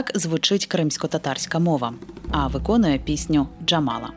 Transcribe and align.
Так 0.00 0.12
звучить 0.14 0.66
кримсько-татарська 0.66 1.58
мова, 1.58 1.92
а 2.30 2.46
виконує 2.46 2.98
пісню 2.98 3.46
Джамала. 3.66 4.10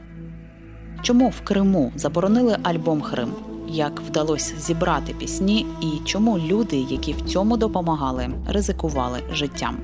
Чому 1.02 1.30
в 1.30 1.42
Криму 1.42 1.92
заборонили 1.96 2.58
альбом 2.64 3.02
Хрим? 3.02 3.34
Як 3.68 4.02
вдалося 4.02 4.56
зібрати 4.60 5.14
пісні, 5.14 5.66
і 5.82 6.06
чому 6.06 6.40
люди, 6.40 6.78
які 6.78 7.14
в 7.14 7.22
цьому 7.22 7.58
допомагали, 7.58 8.30
ризикували 8.48 9.20
життям? 9.32 9.78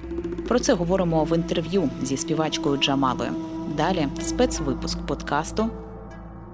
Про 0.47 0.59
це 0.59 0.73
говоримо 0.73 1.23
в 1.23 1.35
інтерв'ю 1.35 1.89
зі 2.03 2.17
співачкою 2.17 2.77
Джамалою. 2.77 3.31
Далі 3.77 4.07
спецвипуск 4.21 4.99
подкасту. 5.05 5.69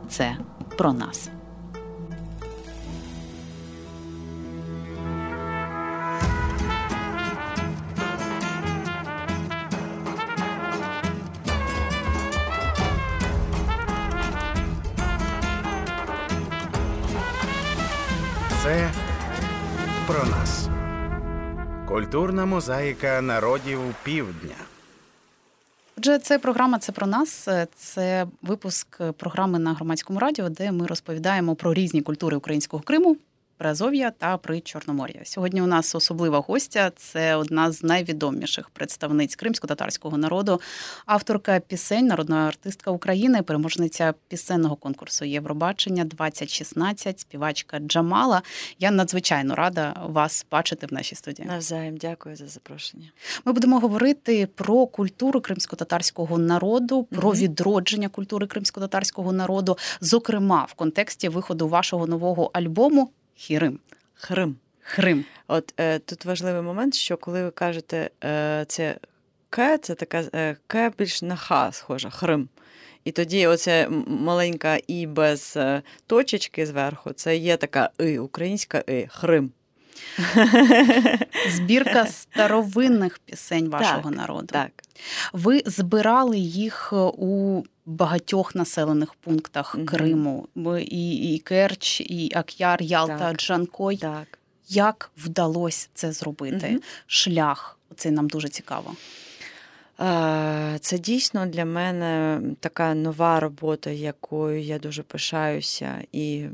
Це 0.09 0.37
про 0.77 0.93
нас. 0.93 1.29
Культурна 21.95 22.45
мозаїка 22.45 23.21
народів 23.21 23.79
півдня. 24.03 24.55
Отже, 25.97 26.19
це 26.19 26.39
програма 26.39 26.79
це 26.79 26.91
про 26.91 27.07
нас. 27.07 27.47
Це 27.75 28.27
випуск 28.41 29.01
програми 29.17 29.59
на 29.59 29.73
громадському 29.73 30.19
радіо, 30.19 30.49
де 30.49 30.71
ми 30.71 30.87
розповідаємо 30.87 31.55
про 31.55 31.73
різні 31.73 32.01
культури 32.01 32.37
українського 32.37 32.83
Криму. 32.83 33.17
Приазов'я 33.57 34.11
та 34.11 34.37
при 34.37 34.61
Чорномор'я. 34.61 35.21
Сьогодні 35.23 35.61
у 35.61 35.67
нас 35.67 35.95
особлива 35.95 36.39
гостя. 36.39 36.91
Це 36.95 37.35
одна 37.35 37.71
з 37.71 37.83
найвідоміших 37.83 38.69
представниць 38.69 39.35
кримсько-татарського 39.35 40.17
народу, 40.17 40.61
авторка 41.05 41.59
пісень, 41.59 42.07
народна 42.07 42.35
артистка 42.35 42.91
України, 42.91 43.41
переможниця 43.41 44.13
пісенного 44.27 44.75
конкурсу 44.75 45.25
Євробачення 45.25 46.05
2016 46.05 47.19
співачка 47.19 47.79
Джамала. 47.79 48.41
Я 48.79 48.91
надзвичайно 48.91 49.55
рада 49.55 49.93
вас 50.05 50.45
бачити 50.51 50.87
в 50.87 50.93
нашій 50.93 51.15
студії. 51.15 51.47
Навзаєм, 51.47 51.97
дякую 51.97 52.35
за 52.35 52.47
запрошення. 52.47 53.11
Ми 53.45 53.53
будемо 53.53 53.79
говорити 53.79 54.47
про 54.55 54.87
культуру 54.87 55.41
кримсько-татарського 55.41 56.37
народу, 56.37 57.03
про 57.03 57.31
mm 57.31 57.35
відродження 57.35 58.09
культури 58.09 58.47
кримсько-татарського 58.47 59.31
народу, 59.31 59.77
зокрема 60.01 60.65
в 60.69 60.73
контексті 60.73 61.29
виходу 61.29 61.67
вашого 61.67 62.07
нового 62.07 62.49
альбому. 62.53 63.11
Хірим. 63.35 63.79
Хрим. 64.13 64.55
Хрим. 64.81 65.25
От 65.47 65.73
е, 65.79 65.99
тут 65.99 66.25
важливий 66.25 66.61
момент, 66.61 66.93
що 66.93 67.17
коли 67.17 67.43
ви 67.43 67.51
кажете 67.51 68.09
е, 68.23 68.65
це 68.67 68.97
К, 69.49 69.77
це 69.77 69.95
така 69.95 70.23
е, 70.35 70.55
К 70.67 70.91
більш 70.97 71.21
на 71.21 71.35
Х 71.35 71.71
схожа, 71.71 72.09
Хрим. 72.09 72.49
І 73.03 73.11
тоді 73.11 73.47
оця 73.47 73.87
маленька 74.07 74.79
І 74.87 75.07
без 75.07 75.53
е, 75.57 75.81
точечки 76.07 76.65
зверху, 76.65 77.13
це 77.13 77.37
є 77.37 77.57
така 77.57 77.89
И, 78.01 78.19
українська 78.19 78.83
И, 78.89 79.07
Хрим. 79.11 79.51
Збірка 81.49 82.05
старовинних 82.11 83.19
пісень 83.19 83.69
вашого 83.69 84.01
так, 84.09 84.17
народу. 84.17 84.47
Так. 84.51 84.71
Ви 85.33 85.63
збирали 85.65 86.37
їх 86.37 86.93
у 86.93 87.63
багатьох 87.85 88.55
населених 88.55 89.13
пунктах 89.13 89.75
mm-hmm. 89.75 89.85
Криму, 89.85 90.47
і 90.79 91.33
і 91.35 91.39
Керч, 91.39 92.01
і 92.01 92.31
Ак'яр, 92.35 92.81
Ялта, 92.81 93.17
так. 93.17 93.37
Джанкой. 93.37 93.97
Так. 93.97 94.39
Як 94.67 95.11
вдалося 95.17 95.87
це 95.93 96.11
зробити? 96.11 96.67
Mm-hmm. 96.67 96.81
Шлях 97.07 97.79
це 97.95 98.11
нам 98.11 98.27
дуже 98.27 98.49
цікаво. 98.49 98.95
Це 100.79 100.99
дійсно 100.99 101.45
для 101.45 101.65
мене 101.65 102.41
така 102.59 102.93
нова 102.93 103.39
робота, 103.39 103.89
якою 103.89 104.61
я 104.61 104.79
дуже 104.79 105.03
пишаюся, 105.03 106.03
і 106.11 106.45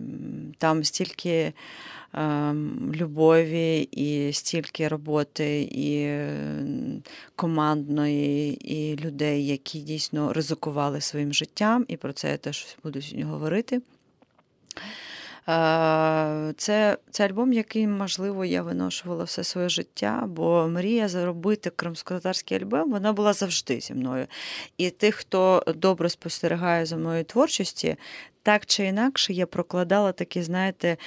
там 0.57 0.83
стільки 0.83 1.53
любові 2.93 3.81
і 3.91 4.33
стільки 4.33 4.87
роботи, 4.87 5.69
і 5.71 6.17
командної, 7.35 8.53
і 8.75 8.95
людей, 8.95 9.47
які 9.47 9.79
дійсно 9.79 10.33
ризикували 10.33 11.01
своїм 11.01 11.33
життям, 11.33 11.85
і 11.87 11.97
про 11.97 12.13
це 12.13 12.31
я 12.31 12.37
теж 12.37 12.77
буду 12.83 13.01
сьогодні 13.01 13.23
говорити. 13.23 13.81
Це 16.57 16.97
це 17.11 17.27
альбом, 17.27 17.53
який, 17.53 17.87
можливо, 17.87 18.45
я 18.45 18.61
виношувала 18.61 19.23
все 19.23 19.43
своє 19.43 19.69
життя, 19.69 20.23
бо 20.27 20.67
мрія 20.67 21.07
заробити 21.07 21.69
кримсько-татарський 21.69 22.57
альбом 22.57 22.91
вона 22.91 23.13
була 23.13 23.33
завжди 23.33 23.79
зі 23.79 23.93
мною. 23.93 24.27
І 24.77 24.89
тих, 24.89 25.15
хто 25.15 25.63
добре 25.75 26.09
спостерігає 26.09 26.85
за 26.85 26.97
моєю 26.97 27.23
творчості, 27.23 27.95
так 28.43 28.65
чи 28.65 28.85
інакше 28.85 29.33
я 29.33 29.45
прокладала 29.45 30.11
такі, 30.11 30.41
знаєте, 30.41 30.97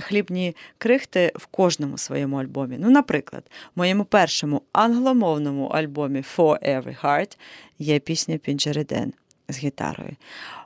хлібні 0.00 0.56
крихти 0.78 1.32
в 1.34 1.46
кожному 1.46 1.98
своєму 1.98 2.36
альбомі. 2.36 2.76
Ну, 2.80 2.90
наприклад, 2.90 3.44
в 3.76 3.78
моєму 3.78 4.04
першому 4.04 4.62
англомовному 4.72 5.66
альбомі 5.66 6.24
For 6.36 6.70
Every 6.70 7.04
Heart 7.04 7.38
є 7.78 7.98
пісня 7.98 8.38
Пінджериден 8.38 9.12
з 9.48 9.58
гітарою. 9.58 10.16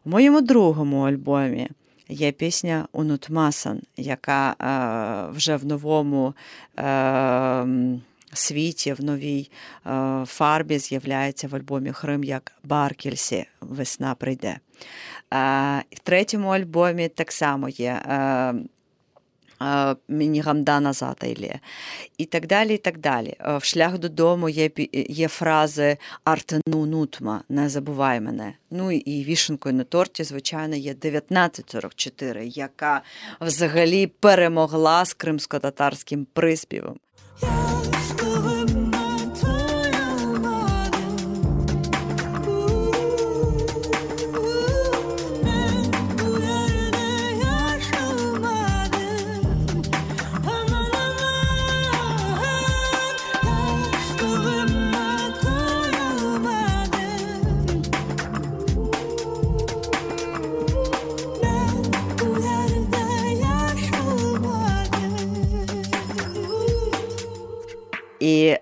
У 0.04 0.10
моєму 0.10 0.40
другому 0.40 1.02
альбомі 1.02 1.68
є 2.08 2.32
пісня 2.32 2.88
Унутмасан, 2.92 3.80
яка 3.96 4.50
е, 4.50 5.32
вже 5.36 5.56
в 5.56 5.66
новому 5.66 6.34
е, 6.78 7.66
світі, 8.32 8.92
в 8.92 9.04
новій 9.04 9.50
е, 9.86 10.24
фарбі 10.26 10.78
з'являється 10.78 11.48
в 11.48 11.54
альбомі 11.56 11.92
Хрим 11.92 12.24
як 12.24 12.52
Баркельсі 12.64 13.46
Весна 13.60 14.14
прийде. 14.14 14.58
В 15.90 15.98
третьому 16.02 16.48
альбомі 16.48 17.08
так 17.08 17.32
само 17.32 17.68
є. 17.68 18.02
Мені 20.08 20.40
гамда 20.40 20.80
назад 20.80 21.16
Айлє. 21.20 21.60
І 22.18 22.24
так 22.24 22.46
далі. 22.46 22.74
і 22.74 22.78
так 22.78 22.98
далі. 22.98 23.36
В 23.40 23.64
шлях 23.64 23.98
додому 23.98 24.48
є 24.48 24.70
є 25.08 25.28
фрази 25.28 25.96
Артену 26.24 26.86
нутма, 26.86 27.42
не 27.48 27.68
забувай 27.68 28.20
мене. 28.20 28.54
Ну 28.70 28.92
і 28.92 29.24
вішенкою 29.24 29.74
на 29.74 29.84
торті, 29.84 30.24
звичайно, 30.24 30.76
є 30.76 30.90
1944, 30.90 32.46
яка 32.46 33.02
взагалі 33.40 34.06
перемогла 34.06 35.04
з 35.04 35.14
кримсько-татарським 35.14 36.26
приспівом. 36.32 36.98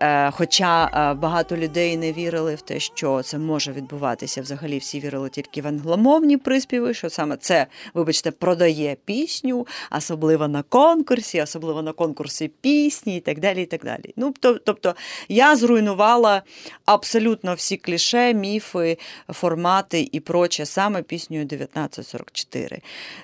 Е, 0.01 0.31
хоча 0.31 0.85
е, 0.85 1.15
багато 1.15 1.57
людей 1.57 1.97
не 1.97 2.13
вірили 2.13 2.55
в 2.55 2.61
те, 2.61 2.81
що 2.81 3.23
це 3.23 3.39
може 3.39 3.73
відбуватися, 3.73 4.43
взагалі 4.43 4.79
всі 4.79 5.01
вірили 5.01 5.29
тільки 5.29 5.63
в 5.63 5.67
англомовні 5.67 6.37
приспіви, 6.37 6.95
що 6.95 7.11
саме 7.11 7.37
це, 7.37 7.67
вибачте, 7.95 8.31
продає 8.31 8.97
пісню, 9.05 9.67
особливо 9.91 10.49
на 10.49 10.63
конкурсі, 10.63 11.43
особливо 11.43 11.83
на 11.83 11.93
конкурсі 11.93 12.51
пісні 12.61 13.17
і 13.17 13.21
так 13.21 13.41
далі. 13.41 13.63
і 13.63 13.67
так 13.67 13.85
далі. 13.85 14.15
Ну, 14.17 14.35
Тобто 14.41 14.95
я 15.29 15.57
зруйнувала 15.57 16.43
абсолютно 16.85 17.55
всі 17.55 17.77
кліше, 17.77 18.35
міфи, 18.35 18.99
формати 19.29 20.09
і 20.13 20.21
проче 20.21 20.67
саме 20.67 21.03
піснею 21.03 21.45
1944. 21.45 22.81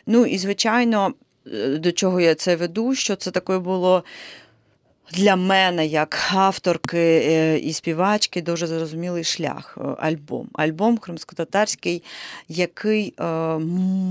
Ну 0.07 0.27
і 0.27 0.39
звичайно, 0.39 1.15
е, 1.47 1.69
до 1.69 1.93
чого 1.93 2.21
я 2.21 2.35
це 2.35 2.57
веду, 2.57 2.95
що 2.95 3.17
це 3.17 3.31
таке 3.31 3.59
було 3.59 4.05
для 5.13 5.37
мене, 5.37 5.87
як 5.87 6.19
авторки 6.33 6.99
е, 6.99 7.59
і 7.59 7.73
співачки, 7.73 8.43
дуже 8.43 8.67
зрозумілий 8.67 9.25
шлях. 9.25 9.79
Е, 9.81 9.85
альбом. 9.99 10.49
Альбом 10.53 10.99
кримсько-татарський, 10.99 12.03
який 12.49 13.15
е, 13.21 13.25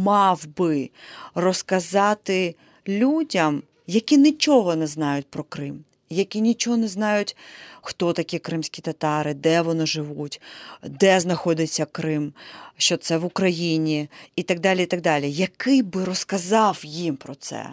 мав 0.03 0.45
би 0.57 0.89
розказати 1.35 2.55
людям, 2.87 3.63
які 3.87 4.17
нічого 4.17 4.75
не 4.75 4.87
знають 4.87 5.27
про 5.29 5.43
Крим. 5.43 5.83
Які 6.09 6.41
нічого 6.41 6.77
не 6.77 6.87
знають, 6.87 7.35
хто 7.81 8.13
такі 8.13 8.39
кримські 8.39 8.81
татари, 8.81 9.33
де 9.33 9.61
вони 9.61 9.85
живуть, 9.85 10.41
де 10.83 11.19
знаходиться 11.19 11.85
Крим, 11.85 12.33
що 12.77 12.97
це 12.97 13.17
в 13.17 13.25
Україні 13.25 14.09
і 14.35 14.43
так 14.43 14.59
далі. 14.59 14.83
і 14.83 14.85
так 14.85 15.01
далі. 15.01 15.31
Який 15.31 15.83
би 15.83 16.05
розказав 16.05 16.81
їм 16.83 17.15
про 17.15 17.35
це? 17.35 17.69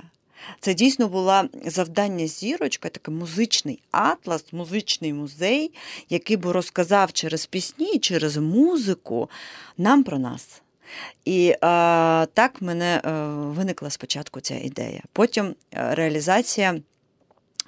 Це 0.61 0.75
дійсно 0.75 1.09
була 1.09 1.49
завдання 1.65 2.27
зірочка, 2.27 2.89
такий 2.89 3.15
музичний 3.15 3.83
атлас, 3.91 4.45
музичний 4.53 5.13
музей, 5.13 5.73
який 6.11 6.37
би 6.37 6.53
розказав 6.53 7.13
через 7.13 7.47
пісні, 7.47 7.99
через 7.99 8.37
музику 8.37 9.31
нам 9.79 10.05
про 10.05 10.19
нас. 10.19 10.63
І 11.25 11.49
е, 11.49 11.57
так 12.27 12.63
мене 12.63 13.03
е, 13.05 13.11
виникла 13.29 13.91
спочатку 13.91 14.41
ця 14.41 14.55
ідея. 14.55 15.03
Потім 15.13 15.55
е, 15.75 15.95
реалізація 15.95 16.81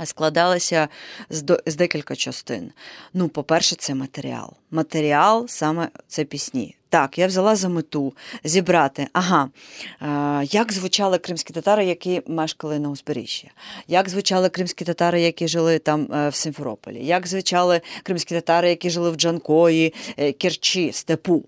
складалася 0.05 0.89
з, 1.31 1.43
до, 1.43 1.61
з 1.67 1.77
декілька 1.77 2.17
частин. 2.17 2.73
Ну, 3.15 3.29
по-перше, 3.29 3.77
це 3.77 3.95
матеріал. 3.95 4.53
Матеріал 4.71 5.49
саме 5.49 5.89
це 6.09 6.25
пісні. 6.25 6.78
Так, 6.91 7.19
я 7.19 7.27
взяла 7.27 7.57
за 7.57 7.69
мету 7.69 8.13
зібрати, 8.45 9.09
ага, 9.13 9.49
е, 10.03 10.47
як 10.51 10.73
звучали 10.73 11.19
кримські 11.19 11.53
татари, 11.53 11.85
які 11.85 12.23
мешкали 12.27 12.79
на 12.79 12.91
узбережжі, 12.91 13.51
як 13.89 14.09
звучали 14.09 14.49
кримські 14.49 14.85
татари, 14.85 15.23
які 15.23 15.49
жили 15.49 15.79
там 15.79 16.13
е, 16.13 16.29
в 16.29 16.35
Симферополі, 16.35 17.07
як 17.07 17.27
звучали 17.27 17.81
кримські 18.03 18.35
татари, 18.35 18.69
які 18.69 18.91
жили 18.91 19.11
в 19.11 19.15
Джанкої, 19.15 19.95
е, 20.17 20.33
Керчі, 20.33 20.93
Степу. 20.93 21.45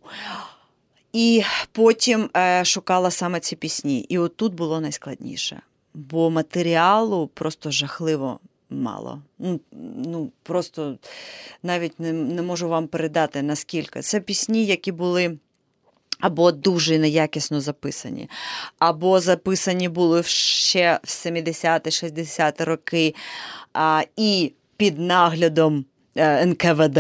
І 1.13 1.43
потім 1.73 2.31
шукала 2.65 3.11
саме 3.11 3.41
ці 3.41 3.57
пісні. 3.57 4.01
І 4.01 4.19
от 4.19 4.37
тут 4.37 4.55
було 4.55 4.81
найскладніше, 4.81 5.63
бо 5.95 6.31
матеріалу 6.31 7.27
просто 7.35 7.71
жахливо 7.71 8.41
мало. 8.71 9.23
Ну, 9.97 10.33
Просто 10.43 10.99
навіть 11.63 12.01
не, 12.01 12.13
не 12.13 12.43
можу 12.43 12.69
вам 12.69 12.87
передати 12.87 13.43
наскільки. 13.43 14.01
Це 14.01 14.21
пісні, 14.21 14.67
які 14.67 14.93
були. 14.93 15.39
Або 16.21 16.53
дуже 16.53 16.99
неякісно 16.99 17.61
записані, 17.61 18.29
або 18.79 19.21
записані 19.21 19.89
були 19.89 20.23
ще 20.23 21.01
в 21.03 21.07
70-60 21.07 22.65
роки, 22.65 23.15
а, 23.73 24.03
і 24.17 24.53
під 24.77 24.99
наглядом 24.99 25.85
НКВД, 26.17 26.99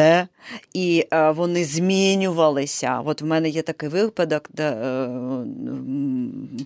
і 0.72 1.06
е, 1.12 1.30
вони 1.30 1.64
змінювалися. 1.64 3.02
От 3.04 3.22
в 3.22 3.24
мене 3.24 3.48
є 3.48 3.62
такий 3.62 3.88
випадок, 3.88 4.48
де 4.52 4.70
е, 4.70 5.08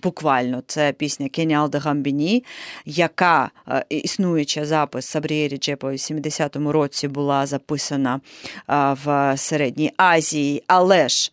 буквально 0.03 0.63
це 0.67 0.91
пісня 0.91 1.29
Кеніал 1.29 1.69
де 1.69 1.77
Гамбіні, 1.77 2.43
яка 2.85 3.51
існуюча 3.89 4.65
запис 4.65 5.05
Сабрієрі 5.05 5.53
Ріджепової 5.53 5.97
в 5.97 5.99
70-му 5.99 6.71
році 6.71 7.07
була 7.07 7.45
записана 7.45 8.21
в 9.05 9.33
Середній 9.37 9.91
Азії. 9.97 10.63
Але 10.67 11.09
ж 11.09 11.31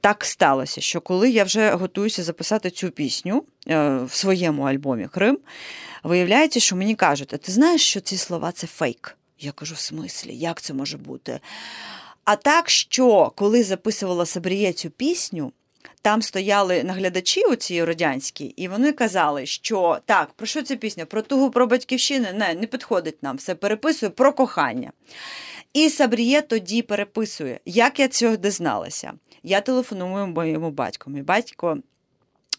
так 0.00 0.24
сталося, 0.24 0.80
що 0.80 1.00
коли 1.00 1.30
я 1.30 1.44
вже 1.44 1.70
готуюся 1.70 2.22
записати 2.22 2.70
цю 2.70 2.90
пісню 2.90 3.44
в 4.04 4.08
своєму 4.10 4.62
альбомі 4.62 5.08
Крим, 5.12 5.38
виявляється, 6.02 6.60
що 6.60 6.76
мені 6.76 6.94
кажуть, 6.94 7.34
а 7.34 7.36
ти 7.36 7.52
знаєш, 7.52 7.80
що 7.88 8.00
ці 8.00 8.16
слова 8.16 8.52
це 8.52 8.66
фейк. 8.66 9.16
Я 9.42 9.52
кажу, 9.52 9.74
в 9.74 9.78
смислі, 9.78 10.36
як 10.36 10.60
це 10.60 10.74
може 10.74 10.98
бути? 10.98 11.40
А 12.24 12.36
так, 12.36 12.70
що 12.70 13.32
коли 13.36 13.64
записувала 13.64 14.26
Сабріє 14.26 14.72
цю 14.72 14.90
пісню, 14.90 15.52
там 16.02 16.22
стояли 16.22 16.84
наглядачі 16.84 17.44
у 17.44 17.56
цій 17.56 17.84
радянській, 17.84 18.44
і 18.44 18.68
вони 18.68 18.92
казали, 18.92 19.46
що 19.46 19.98
так, 20.06 20.32
про 20.32 20.46
що 20.46 20.62
ця 20.62 20.76
пісня? 20.76 21.06
Про 21.06 21.22
тугу 21.22 21.50
про 21.50 21.66
батьківщину? 21.66 22.26
Не, 22.34 22.54
не 22.54 22.66
підходить 22.66 23.22
нам, 23.22 23.36
все 23.36 23.54
переписує 23.54 24.10
про 24.10 24.32
кохання. 24.32 24.92
І 25.72 25.90
Сабріє 25.90 26.42
тоді 26.42 26.82
переписує, 26.82 27.60
як 27.64 28.00
я 28.00 28.08
цього 28.08 28.36
дізналася. 28.36 29.12
Я 29.42 29.60
телефоную 29.60 30.26
моєму 30.26 30.70
батьку. 30.70 31.10
Мій 31.10 31.22
батько 31.22 31.78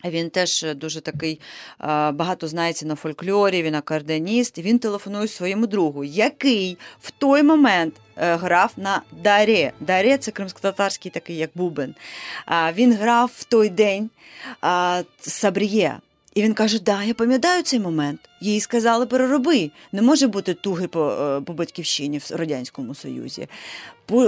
він 0.05 0.29
теж 0.29 0.65
дуже 0.75 1.01
такий 1.01 1.39
багато 2.13 2.47
знається 2.47 2.85
на 2.85 2.95
фольклорі, 2.95 3.63
він 3.63 3.75
акордеоніст. 3.75 4.57
Він 4.57 4.79
телефонує 4.79 5.27
своєму 5.27 5.67
другу, 5.67 6.03
який 6.03 6.77
в 7.01 7.11
той 7.11 7.44
момент 7.44 7.94
е, 8.17 8.35
грав 8.35 8.71
на 8.77 9.01
Дарі. 9.11 9.71
Дарі 9.79 10.17
це 10.17 10.31
кримськотатарський 10.31 11.11
такий, 11.11 11.38
як 11.38 11.50
Бубен. 11.55 11.95
Він 12.73 12.94
грав 12.94 13.31
в 13.35 13.44
той 13.44 13.69
день 13.69 14.09
Сабріє. 15.21 16.00
І 16.33 16.44
він 16.44 16.53
каже: 16.53 16.79
Да, 16.79 17.03
я 17.03 17.13
пам'ятаю 17.13 17.63
цей 17.63 17.79
момент. 17.79 18.19
Їй 18.41 18.59
сказали, 18.59 19.05
перероби. 19.05 19.71
Не 19.91 20.01
може 20.01 20.27
бути 20.27 20.53
туги 20.53 20.88
по 20.88 21.09
е, 21.11 21.41
по 21.41 21.53
батьківщині 21.53 22.17
в 22.17 22.31
Радянському 22.31 22.95
Союзі. 22.95 23.47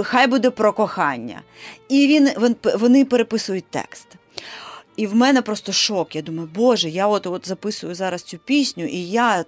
Хай 0.02 0.26
буде 0.26 0.50
про 0.50 0.72
кохання. 0.72 1.42
І 1.88 2.06
він, 2.06 2.54
вони 2.74 3.04
переписують 3.04 3.64
текст. 3.70 4.06
І 4.96 5.06
в 5.06 5.14
мене 5.14 5.42
просто 5.42 5.72
шок. 5.72 6.16
Я 6.16 6.22
думаю, 6.22 6.48
Боже, 6.54 6.88
я 6.90 7.06
от 7.06 7.26
от 7.26 7.48
записую 7.48 7.94
зараз 7.94 8.22
цю 8.22 8.38
пісню, 8.38 8.84
і 8.84 9.10
я 9.10 9.44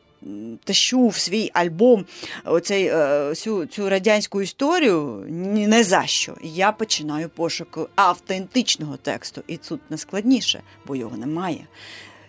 тащу 0.64 1.08
в 1.08 1.16
свій 1.16 1.50
альбом 1.54 2.04
оцей, 2.44 2.86
е, 2.86 3.34
цю, 3.34 3.66
цю 3.66 3.88
радянську 3.88 4.42
історію 4.42 5.24
ні 5.28 5.66
не 5.66 5.84
за 5.84 6.06
що. 6.06 6.34
Я 6.42 6.72
починаю 6.72 7.28
пошук 7.28 7.90
автентичного 7.94 8.96
тексту. 8.96 9.42
І 9.46 9.56
тут 9.56 9.80
найскладніше, 9.90 10.62
бо 10.86 10.96
його 10.96 11.16
немає. 11.16 11.66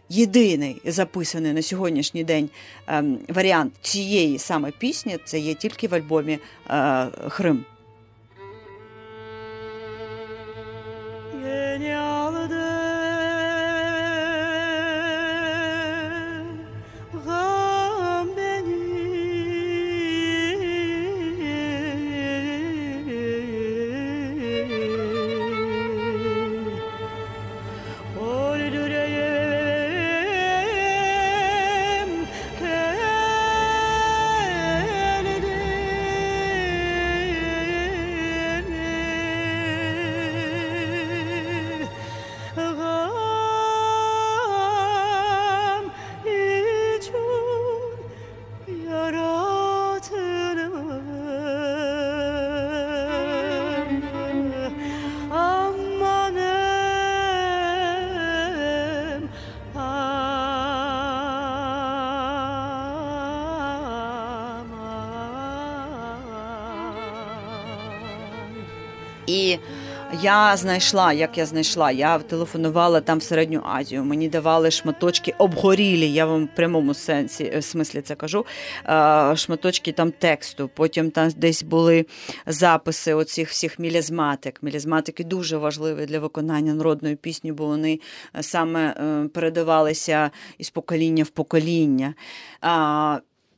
Єдиний 0.09 0.81
записаний 0.85 1.53
на 1.53 1.61
сьогоднішній 1.61 2.23
день 2.23 2.49
ем, 2.87 3.19
варіант 3.27 3.73
цієї 3.81 4.39
саме 4.39 4.71
пісні 4.71 5.17
це 5.25 5.39
є 5.39 5.53
тільки 5.53 5.87
в 5.87 5.95
альбомі 5.95 6.39
е, 6.69 7.07
Хрим. 7.29 7.65
Знайшла, 70.57 71.13
як 71.13 71.37
я 71.37 71.45
знайшла, 71.45 71.91
я 71.91 72.19
телефонувала 72.19 73.01
там 73.01 73.17
в 73.19 73.23
середню 73.23 73.61
Азію. 73.65 74.03
Мені 74.03 74.29
давали 74.29 74.71
шматочки 74.71 75.33
обгорілі. 75.37 76.11
Я 76.11 76.25
вам 76.25 76.45
в 76.45 76.55
прямому 76.55 76.93
сенсі 76.93 77.57
в 77.57 77.63
смислі 77.63 78.01
це 78.01 78.15
кажу. 78.15 78.45
Шматочки 79.35 79.91
там 79.91 80.11
тексту. 80.11 80.69
Потім 80.75 81.11
там 81.11 81.29
десь 81.35 81.63
були 81.63 82.05
записи 82.45 83.13
оцих 83.13 83.49
всіх 83.49 83.79
мілізматик. 83.79 84.63
Мілізматики 84.63 85.23
дуже 85.23 85.57
важливі 85.57 86.05
для 86.05 86.19
виконання 86.19 86.73
народної 86.73 87.15
пісні, 87.15 87.51
бо 87.51 87.65
вони 87.65 87.99
саме 88.41 88.89
е, 88.89 89.27
передавалися 89.27 90.31
із 90.57 90.69
покоління 90.69 91.23
в 91.23 91.29
покоління. 91.29 92.13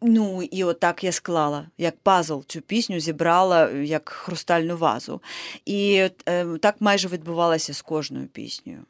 Ну 0.01 0.43
і 0.51 0.63
отак 0.63 1.03
я 1.03 1.11
склала, 1.11 1.65
як 1.77 1.95
пазл 2.03 2.39
цю 2.47 2.61
пісню 2.61 2.99
зібрала 2.99 3.69
як 3.69 4.09
хрустальну 4.09 4.77
вазу. 4.77 5.21
І 5.65 6.09
е, 6.29 6.45
так 6.45 6.75
майже 6.79 7.07
відбувалося 7.07 7.73
з 7.73 7.81
кожною 7.81 8.27
піснею. 8.27 8.85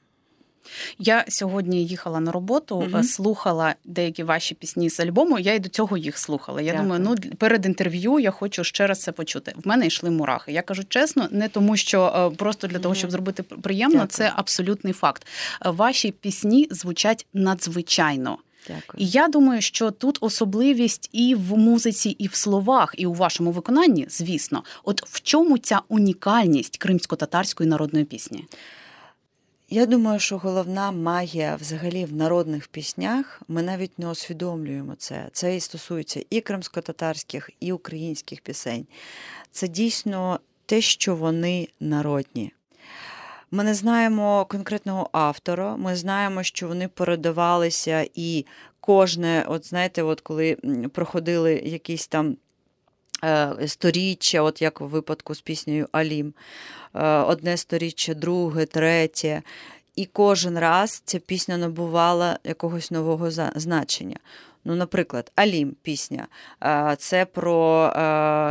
Я 0.99 1.25
сьогодні 1.27 1.85
їхала 1.85 2.19
на 2.19 2.31
роботу, 2.31 2.75
угу. 2.75 3.03
слухала 3.03 3.75
деякі 3.85 4.23
ваші 4.23 4.55
пісні 4.55 4.89
з 4.89 4.99
альбому. 4.99 5.39
Я 5.39 5.53
і 5.53 5.59
до 5.59 5.69
цього 5.69 5.97
їх 5.97 6.17
слухала. 6.17 6.61
Я 6.61 6.71
Дякую. 6.71 6.83
думаю, 6.83 7.17
ну 7.23 7.35
перед 7.37 7.65
інтерв'ю 7.65 8.19
я 8.19 8.31
хочу 8.31 8.63
ще 8.63 8.87
раз 8.87 9.01
це 9.01 9.11
почути. 9.11 9.53
В 9.55 9.67
мене 9.67 9.87
йшли 9.87 10.09
мурахи. 10.09 10.51
Я 10.51 10.61
кажу 10.61 10.83
чесно, 10.83 11.27
не 11.31 11.49
тому, 11.49 11.77
що 11.77 12.29
е, 12.33 12.35
просто 12.35 12.67
для 12.67 12.79
того, 12.79 12.95
щоб 12.95 13.11
зробити 13.11 13.43
приємно, 13.43 13.93
Дякую. 13.93 14.09
це 14.09 14.31
абсолютний 14.35 14.93
факт. 14.93 15.27
Ваші 15.65 16.11
пісні 16.11 16.67
звучать 16.71 17.25
надзвичайно. 17.33 18.37
Дякую. 18.67 19.03
І 19.03 19.07
я 19.07 19.27
думаю, 19.27 19.61
що 19.61 19.91
тут 19.91 20.17
особливість 20.21 21.09
і 21.11 21.35
в 21.35 21.57
музиці, 21.57 22.09
і 22.09 22.27
в 22.27 22.35
словах, 22.35 22.95
і 22.97 23.05
у 23.05 23.13
вашому 23.13 23.51
виконанні, 23.51 24.05
звісно, 24.09 24.63
от 24.83 25.03
в 25.07 25.21
чому 25.21 25.57
ця 25.57 25.81
унікальність 25.87 26.77
кримсько-татарської 26.77 27.69
народної 27.69 28.05
пісні? 28.05 28.45
Я 29.73 29.85
думаю, 29.85 30.19
що 30.19 30.37
головна 30.37 30.91
магія 30.91 31.55
взагалі 31.55 32.05
в 32.05 32.13
народних 32.13 32.67
піснях, 32.67 33.41
ми 33.47 33.63
навіть 33.63 33.99
не 33.99 34.09
усвідомлюємо 34.09 34.95
це. 34.97 35.29
Це 35.31 35.55
і 35.55 35.59
стосується 35.59 36.23
і 36.29 36.41
кримсько-татарських, 36.41 37.49
і 37.59 37.71
українських 37.71 38.41
пісень. 38.41 38.87
Це 39.51 39.67
дійсно 39.67 40.39
те, 40.65 40.81
що 40.81 41.15
вони 41.15 41.67
народні. 41.79 42.51
Ми 43.53 43.63
не 43.63 43.73
знаємо 43.73 44.45
конкретного 44.45 45.09
автора, 45.11 45.75
ми 45.75 45.95
знаємо, 45.95 46.43
що 46.43 46.67
вони 46.67 46.87
передавалися, 46.87 48.07
і 48.15 48.45
кожне, 48.79 49.45
от 49.47 49.67
знаєте, 49.67 50.03
от 50.03 50.21
коли 50.21 50.57
проходили 50.93 51.53
якісь 51.53 52.07
там. 52.07 52.37
Е, 53.23 53.67
сторіччя, 53.67 54.41
от 54.41 54.61
як 54.61 54.81
у 54.81 54.87
випадку 54.87 55.35
з 55.35 55.41
піснею 55.41 55.87
Алім, 55.91 56.33
е, 56.93 57.07
одне 57.07 57.57
сторіччя, 57.57 58.13
друге, 58.13 58.65
третє. 58.65 59.41
І 59.95 60.05
кожен 60.05 60.59
раз 60.59 61.01
ця 61.05 61.19
пісня 61.19 61.57
набувала 61.57 62.39
якогось 62.43 62.91
нового 62.91 63.31
значення. 63.55 64.17
Ну, 64.65 64.75
Наприклад, 64.75 65.31
Алім 65.35 65.75
пісня 65.81 66.27
це 66.97 67.25
про 67.25 67.83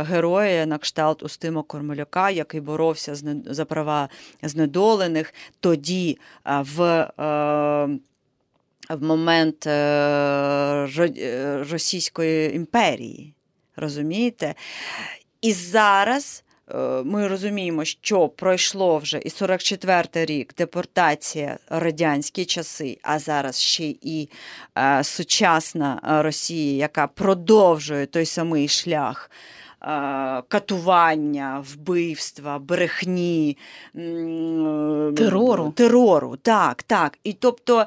героя 0.07 0.65
на 0.65 0.77
кшталт 0.77 1.23
Устима 1.23 1.63
Кормоляка, 1.63 2.29
який 2.29 2.61
боровся 2.61 3.15
за 3.45 3.65
права 3.65 4.09
знедолених. 4.43 5.33
Тоді 5.59 6.19
в 6.45 7.07
в 8.89 9.03
момент 9.03 9.67
е, 9.67 9.71
е, 10.99 11.63
Російської 11.71 12.55
імперії. 12.55 13.33
Розумієте? 13.75 14.55
І 15.41 15.53
зараз 15.53 16.43
Е, 16.43 16.50
ми 17.05 17.27
розуміємо, 17.27 17.85
що 17.85 18.27
пройшло 18.27 18.97
вже 18.97 19.17
і 19.17 19.29
44-й 19.29 20.25
рік 20.25 20.53
депортація 20.57 21.57
радянські 21.69 22.45
часи, 22.45 22.97
а 23.01 23.19
зараз 23.19 23.61
ще 23.61 23.83
і 24.01 24.29
е, 24.77 25.03
сучасна 25.03 25.99
Росія, 26.23 26.77
яка 26.77 27.07
продовжує 27.07 28.05
той 28.05 28.25
самий 28.25 28.67
шлях. 28.67 29.31
Е, 29.83 29.87
катування, 30.47 31.65
вбивства, 31.73 32.59
брехні, 32.59 33.57
терору. 35.15 35.73
терору. 35.75 36.37
Так, 36.41 36.83
так. 36.83 37.17
І 37.23 37.33
тобто 37.33 37.85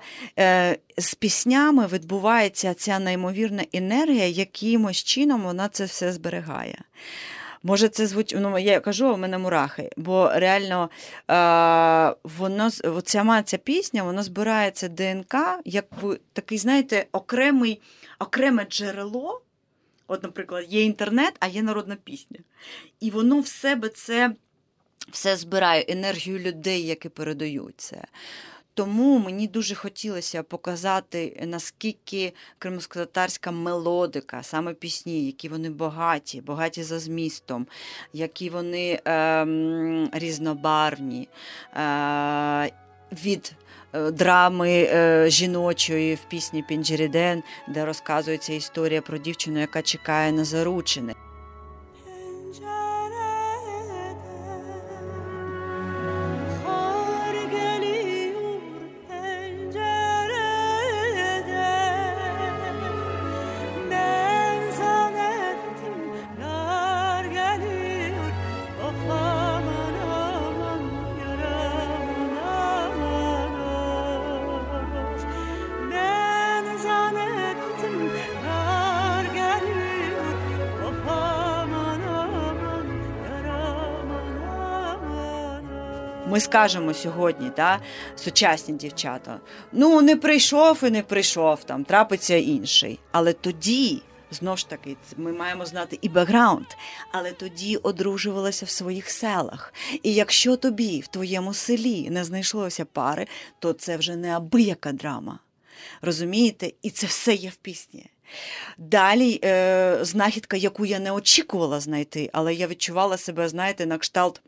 з 0.98 1.14
піснями 1.18 1.86
відбувається 1.86 2.74
ця 2.74 2.98
неймовірна 2.98 3.64
енергія, 3.72 4.26
якимось 4.26 5.04
чином 5.04 5.42
вона 5.42 5.68
це 5.68 5.84
все 5.84 6.12
зберігає. 6.12 6.78
Може, 7.66 7.88
це 7.88 8.06
звуть, 8.06 8.34
ну 8.38 8.58
я 8.58 8.80
кажу, 8.80 9.14
у 9.14 9.16
мене 9.16 9.38
мурахи, 9.38 9.90
бо 9.96 10.30
реально 10.34 10.90
е, 11.30 12.16
воно 12.24 12.70
ця, 13.04 13.42
ця 13.42 13.58
пісня 13.58 14.02
воно 14.02 14.22
збирається 14.22 14.88
ДНК, 14.88 15.34
якби 15.64 16.20
такий, 16.32 16.58
знаєте, 16.58 17.06
окремий, 17.12 17.80
окреме 18.18 18.64
джерело. 18.64 19.40
От, 20.06 20.22
наприклад, 20.22 20.64
є 20.68 20.82
інтернет, 20.82 21.34
а 21.40 21.46
є 21.46 21.62
народна 21.62 21.96
пісня. 22.04 22.38
І 23.00 23.10
воно 23.10 23.40
в 23.40 23.46
себе 23.46 23.88
це 23.88 24.34
все 25.10 25.36
збирає 25.36 25.84
енергію 25.88 26.38
людей, 26.38 26.86
які 26.86 27.08
передають 27.08 27.74
це. 27.80 28.02
Тому 28.74 29.18
мені 29.18 29.48
дуже 29.48 29.74
хотілося 29.74 30.42
показати, 30.42 31.46
наскільки 31.46 32.32
кримськотатарська 32.58 33.50
мелодика, 33.50 34.42
саме 34.42 34.74
пісні, 34.74 35.26
які 35.26 35.48
вони 35.48 35.70
багаті, 35.70 36.42
багаті 36.46 36.82
за 36.82 36.98
змістом, 36.98 37.66
які 38.12 38.50
вони 38.50 39.00
е, 39.06 39.46
різнобарвні. 40.12 41.28
Е, 41.76 42.70
від 43.24 43.52
е, 43.92 44.10
Драми 44.10 44.70
е, 44.70 45.30
жіночої 45.30 46.14
в 46.14 46.24
пісні 46.28 46.62
Пінджеріден, 46.62 47.42
де 47.68 47.84
розказується 47.84 48.52
історія 48.52 49.02
про 49.02 49.18
дівчину, 49.18 49.60
яка 49.60 49.82
чекає 49.82 50.32
на 50.32 50.44
заручини. 50.44 51.14
Ми 86.34 86.40
скажемо 86.40 86.94
сьогодні, 86.94 87.50
та, 87.50 87.80
сучасні 88.16 88.74
дівчата, 88.74 89.40
ну 89.72 90.02
не 90.02 90.16
прийшов 90.16 90.84
і 90.84 90.90
не 90.90 91.02
прийшов, 91.02 91.64
там 91.64 91.84
трапиться 91.84 92.34
інший. 92.34 92.98
Але 93.12 93.32
тоді. 93.32 94.02
Знову 94.30 94.56
ж 94.56 94.68
таки, 94.68 94.96
ми 95.16 95.32
маємо 95.32 95.66
знати 95.66 95.98
і 96.02 96.08
бекграунд, 96.08 96.66
але 97.12 97.32
тоді 97.32 97.76
одружувалися 97.76 98.66
в 98.66 98.68
своїх 98.68 99.10
селах. 99.10 99.74
І 100.02 100.14
якщо 100.14 100.56
тобі 100.56 101.00
в 101.00 101.06
твоєму 101.06 101.54
селі 101.54 102.10
не 102.10 102.24
знайшлося 102.24 102.84
пари, 102.84 103.26
то 103.58 103.72
це 103.72 103.96
вже 103.96 104.16
неабияка 104.16 104.92
драма. 104.92 105.38
Розумієте? 106.02 106.72
І 106.82 106.90
це 106.90 107.06
все 107.06 107.34
є 107.34 107.48
в 107.48 107.56
пісні. 107.56 108.06
Далі 108.78 109.40
е, 109.44 109.98
знахідка, 110.02 110.56
яку 110.56 110.86
я 110.86 110.98
не 110.98 111.12
очікувала 111.12 111.80
знайти, 111.80 112.30
але 112.32 112.54
я 112.54 112.66
відчувала 112.66 113.16
себе, 113.16 113.48
знаєте, 113.48 113.86
на 113.86 113.98
кшталт. 113.98 114.42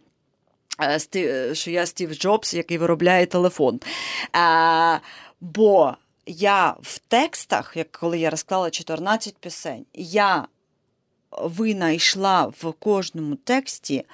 Е, 0.79 1.01
е, 1.17 1.55
що 1.55 1.71
я 1.71 1.87
Стів 1.87 2.15
Джобс, 2.15 2.55
який 2.55 2.79
виробляє 2.79 3.27
телефон. 3.27 3.81
А, 4.33 4.99
Бо 5.41 5.95
я 6.27 6.77
в 6.83 6.99
текстах, 6.99 7.73
як 7.77 7.93
коли 7.93 8.19
я 8.19 8.31
розклала 8.31 8.71
14 8.71 9.37
пісень, 9.39 9.87
я 9.95 10.49
винайшла 11.31 12.47
в 12.47 12.73
кожному 12.73 13.37
тексті 13.37 14.05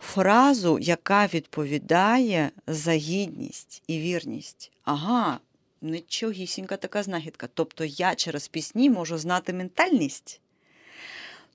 фразу, 0.00 0.78
яка 0.78 1.26
відповідає 1.26 2.50
за 2.66 2.92
гідність 2.92 3.82
і 3.86 3.98
вірність. 3.98 4.72
Ага, 4.84 5.38
нічогісінька 5.82 6.76
така 6.76 7.02
знахідка. 7.02 7.48
Тобто 7.54 7.84
я 7.84 8.14
через 8.14 8.48
пісні 8.48 8.90
можу 8.90 9.18
знати 9.18 9.52
ментальність. 9.52 10.40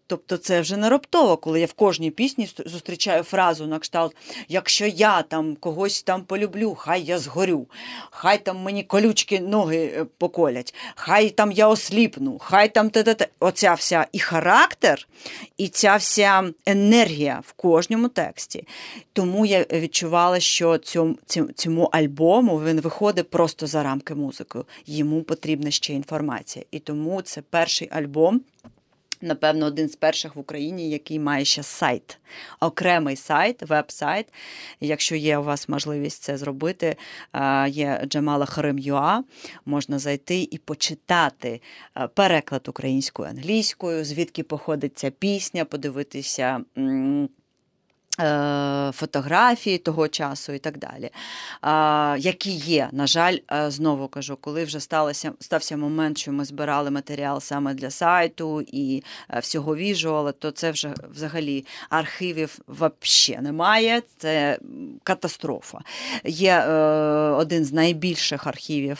Тобто 0.08 0.38
це 0.38 0.62
вже 0.62 0.78
не 0.78 0.90
раптово, 0.90 1.38
коли 1.38 1.60
я 1.60 1.66
в 1.66 1.74
кожній 1.74 2.12
пісні 2.12 2.50
зустрічаю 2.66 3.24
фразу 3.24 3.68
на 3.68 3.80
кшталт: 3.80 4.16
якщо 4.48 4.86
я 4.86 5.22
там 5.22 5.56
когось 5.56 6.04
там 6.04 6.24
полюблю, 6.24 6.76
хай 6.76 7.04
я 7.04 7.20
згорю, 7.20 7.68
хай 8.12 8.44
там 8.44 8.58
мені 8.58 8.84
колючки 8.84 9.40
ноги 9.40 9.78
е, 9.78 10.06
поколять, 10.18 10.74
хай 10.96 11.30
там 11.30 11.52
я 11.52 11.68
осліпну, 11.68 12.38
хай 12.40 12.74
там 12.74 12.90
те. 12.90 13.28
Оця 13.40 13.74
вся 13.74 14.08
і 14.12 14.20
характер, 14.20 15.08
і 15.58 15.68
ця 15.68 15.96
вся 15.96 16.44
енергія 16.66 17.42
в 17.48 17.52
кожному 17.52 18.08
тексті. 18.08 18.68
Тому 19.14 19.46
я 19.46 19.66
відчувала, 19.72 20.40
що 20.40 20.78
цьому, 20.78 21.16
цьому 21.56 21.84
альбому 21.84 22.64
він 22.64 22.82
виходить 22.82 23.30
просто 23.30 23.68
за 23.68 23.84
рамки 23.84 24.16
музики. 24.16 24.60
Йому 24.86 25.24
потрібна 25.24 25.72
ще 25.72 25.94
інформація. 25.94 26.66
І 26.72 26.80
тому 26.80 27.22
це 27.22 27.42
перший 27.42 27.90
альбом. 27.92 28.42
Напевно, 29.22 29.66
один 29.66 29.90
з 29.90 29.96
перших 29.96 30.36
в 30.36 30.40
Україні, 30.40 30.90
який 30.90 31.20
має 31.20 31.46
ще 31.46 31.64
сайт, 31.64 32.20
окремий 32.60 33.16
сайт, 33.16 33.70
веб-сайт. 33.70 34.26
Якщо 34.80 35.16
є 35.16 35.38
у 35.38 35.44
вас 35.44 35.70
можливість 35.70 36.24
це 36.24 36.38
зробити, 36.38 36.96
є 37.68 38.02
Джамала 38.06 38.46
Харим.ua, 38.46 39.20
можна 39.66 40.00
зайти 40.00 40.48
і 40.52 40.58
почитати 40.58 41.62
переклад 42.14 42.68
українською 42.68 43.30
англійською, 43.30 44.06
звідки 44.06 44.44
походить 44.44 44.98
ця 44.98 45.10
пісня, 45.10 45.66
подивитися. 45.66 46.62
Е, 48.20 48.92
фотографії 48.94 49.78
того 49.78 50.08
часу 50.08 50.54
і 50.54 50.60
так 50.60 50.78
далі, 50.78 51.10
які 52.24 52.52
є. 52.52 52.90
На 52.92 53.08
жаль, 53.08 53.38
е, 53.52 53.72
знову 53.72 54.08
кажу, 54.08 54.38
коли 54.42 54.64
вже 54.64 54.80
сталося, 54.80 55.32
стався 55.40 55.78
момент, 55.78 56.18
що 56.18 56.32
ми 56.32 56.46
збирали 56.46 56.92
матеріал 56.92 57.42
саме 57.42 57.74
для 57.74 57.90
сайту 57.90 58.62
і 58.68 59.04
е, 59.30 59.40
всього 59.40 59.76
віжуала, 59.76 60.32
то 60.32 60.52
це 60.52 60.72
вже 60.72 60.94
взагалі 61.12 61.66
архівів 61.90 62.60
взагалі 62.68 63.44
немає. 63.44 64.02
Це 64.18 64.60
катастрофа. 65.04 65.80
Є 66.24 66.64
один 67.38 67.66
з 67.66 67.74
найбільших 67.74 68.48
архівів 68.48 68.98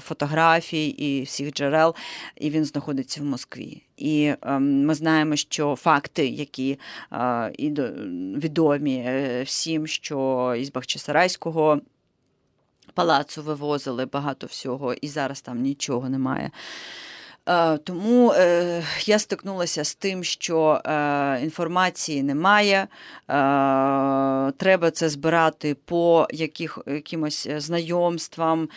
фотографій 0.00 0.88
і 0.88 1.22
всіх 1.22 1.52
джерел, 1.52 1.94
і 2.36 2.50
він 2.50 2.64
знаходиться 2.64 3.20
в 3.20 3.24
Москві. 3.24 3.82
І 4.00 4.34
ем, 4.42 4.84
ми 4.84 4.94
знаємо, 4.94 5.36
що 5.36 5.76
факти, 5.76 6.26
які 6.26 6.78
відомі 8.36 9.04
е, 9.06 9.42
всім, 9.42 9.86
що 9.86 10.54
із 10.58 10.72
Бахчисарайського 10.72 11.80
палацу 12.94 13.42
вивозили 13.42 14.06
багато 14.06 14.46
всього, 14.46 14.94
і 14.94 15.08
зараз 15.08 15.40
там 15.40 15.62
нічого 15.62 16.08
немає. 16.08 16.50
Е, 17.48 17.78
тому 17.78 18.32
е, 18.32 18.82
я 19.04 19.18
стикнулася 19.18 19.84
з 19.84 19.94
тим, 19.94 20.24
що 20.24 20.80
е, 20.84 21.40
інформації 21.42 22.22
немає, 22.22 22.88
треба 24.56 24.90
це 24.92 25.08
збирати 25.08 25.74
по 25.74 26.26
яких, 26.30 26.78
якимось 26.86 27.48
знайомствам, 27.56 28.68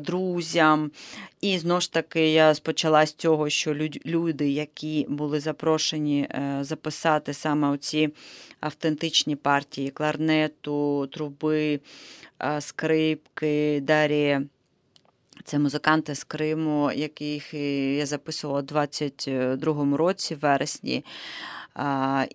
друзям. 0.00 0.90
І 1.40 1.58
знову 1.58 1.80
ж 1.80 1.92
таки, 1.92 2.32
я 2.32 2.54
спочала 2.54 3.06
з 3.06 3.12
цього, 3.12 3.50
що 3.50 3.74
люди, 4.06 4.50
які 4.50 5.06
були 5.08 5.40
запрошені 5.40 6.28
записати 6.60 7.34
саме 7.34 7.68
оці 7.68 8.08
автентичні 8.60 9.36
партії 9.36 9.90
кларнету, 9.90 11.06
труби, 11.12 11.80
скрипки, 12.60 13.80
далі. 13.82 14.40
Це 15.44 15.58
музиканти 15.58 16.14
з 16.14 16.24
Криму, 16.24 16.92
яких 16.92 17.54
я 17.98 18.06
записувала 18.06 18.60
у 18.60 18.64
22-му 18.64 19.96
році, 19.96 20.34
в 20.34 20.38
вересні. 20.38 21.04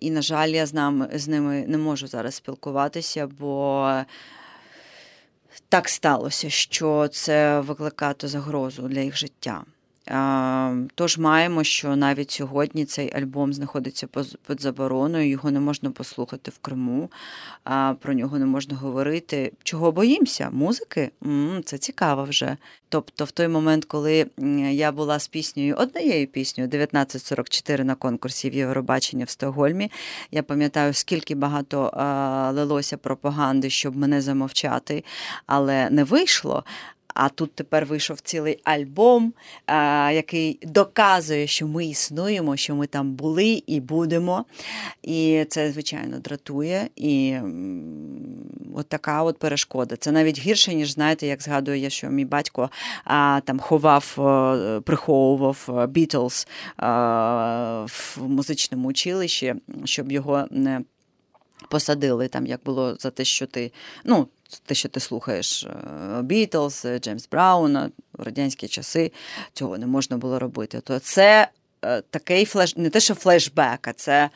І, 0.00 0.10
на 0.10 0.22
жаль, 0.22 0.48
я 0.48 0.66
з, 0.66 0.74
нами, 0.74 1.10
з 1.14 1.28
ними 1.28 1.64
не 1.68 1.78
можу 1.78 2.06
зараз 2.06 2.34
спілкуватися, 2.34 3.26
бо 3.26 3.90
так 5.68 5.88
сталося, 5.88 6.50
що 6.50 7.08
це 7.08 7.60
викликає 7.60 8.14
загрозу 8.20 8.88
для 8.88 9.00
їх 9.00 9.16
життя. 9.16 9.64
Тож 10.94 11.18
маємо, 11.18 11.64
що 11.64 11.96
навіть 11.96 12.30
сьогодні 12.30 12.84
цей 12.84 13.16
альбом 13.16 13.52
знаходиться 13.52 14.06
під 14.46 14.62
забороною, 14.62 15.28
його 15.28 15.50
не 15.50 15.60
можна 15.60 15.90
послухати 15.90 16.50
в 16.50 16.58
Криму, 16.58 17.10
про 18.00 18.14
нього 18.14 18.38
не 18.38 18.46
можна 18.46 18.76
говорити. 18.76 19.52
Чого 19.62 19.92
боїмося? 19.92 20.50
Музики? 20.52 21.10
Це 21.64 21.78
цікаво 21.78 22.24
вже. 22.24 22.56
Тобто, 22.88 23.24
в 23.24 23.30
той 23.30 23.48
момент, 23.48 23.84
коли 23.84 24.26
я 24.70 24.92
була 24.92 25.18
з 25.18 25.28
піснею, 25.28 25.74
однією 25.76 26.26
піснею 26.26 26.68
1944 26.68 27.84
на 27.84 27.94
конкурсі 27.94 28.50
в 28.50 28.54
Євробачення 28.54 29.24
в 29.24 29.30
Стокгольмі, 29.30 29.90
я 30.30 30.42
пам'ятаю, 30.42 30.94
скільки 30.94 31.34
багато 31.34 31.90
лилося 32.54 32.96
пропаганди, 32.96 33.70
щоб 33.70 33.96
мене 33.96 34.20
замовчати, 34.20 35.04
але 35.46 35.90
не 35.90 36.04
вийшло. 36.04 36.64
А 37.18 37.28
тут 37.28 37.54
тепер 37.54 37.86
вийшов 37.86 38.20
цілий 38.20 38.58
альбом, 38.64 39.32
який 40.12 40.58
доказує, 40.62 41.46
що 41.46 41.66
ми 41.66 41.86
існуємо, 41.86 42.56
що 42.56 42.74
ми 42.74 42.86
там 42.86 43.12
були 43.12 43.62
і 43.66 43.80
будемо. 43.80 44.44
І 45.02 45.44
це, 45.48 45.72
звичайно, 45.72 46.18
дратує. 46.18 46.88
І 46.96 47.36
от 48.74 48.88
така 48.88 49.22
от 49.22 49.38
перешкода. 49.38 49.96
Це 49.96 50.12
навіть 50.12 50.38
гірше, 50.38 50.74
ніж 50.74 50.92
знаєте, 50.92 51.26
як 51.26 51.42
згадую 51.42 51.78
я, 51.78 51.90
що 51.90 52.08
мій 52.10 52.24
батько 52.24 52.70
а, 53.04 53.40
там 53.44 53.58
ховав, 53.58 54.14
приховував 54.84 55.88
Бітлз 55.88 56.46
в 57.86 58.18
музичному 58.18 58.88
училищі, 58.88 59.54
щоб 59.84 60.12
його 60.12 60.44
не 60.50 60.80
посадили 61.68 62.28
там, 62.28 62.46
як 62.46 62.60
було 62.64 62.96
за 63.00 63.10
те, 63.10 63.24
що 63.24 63.46
ти. 63.46 63.72
ну, 64.04 64.28
те, 64.66 64.74
що 64.74 64.88
ти 64.88 65.00
слухаєш 65.00 65.66
Бітлз, 66.22 66.84
е, 66.84 66.98
Джеймс 66.98 67.28
Брауна 67.28 67.90
в 68.12 68.22
радянські 68.22 68.68
часи, 68.68 69.12
цього 69.52 69.78
не 69.78 69.86
можна 69.86 70.16
було 70.16 70.38
робити. 70.38 70.80
То 70.80 70.98
це 70.98 71.48
е, 71.84 72.00
такий 72.00 72.44
flash, 72.44 72.76
не 72.76 72.90
те, 72.90 73.00
що 73.00 73.14
флешбек, 73.14 73.88
а 73.88 73.92
це 73.92 74.30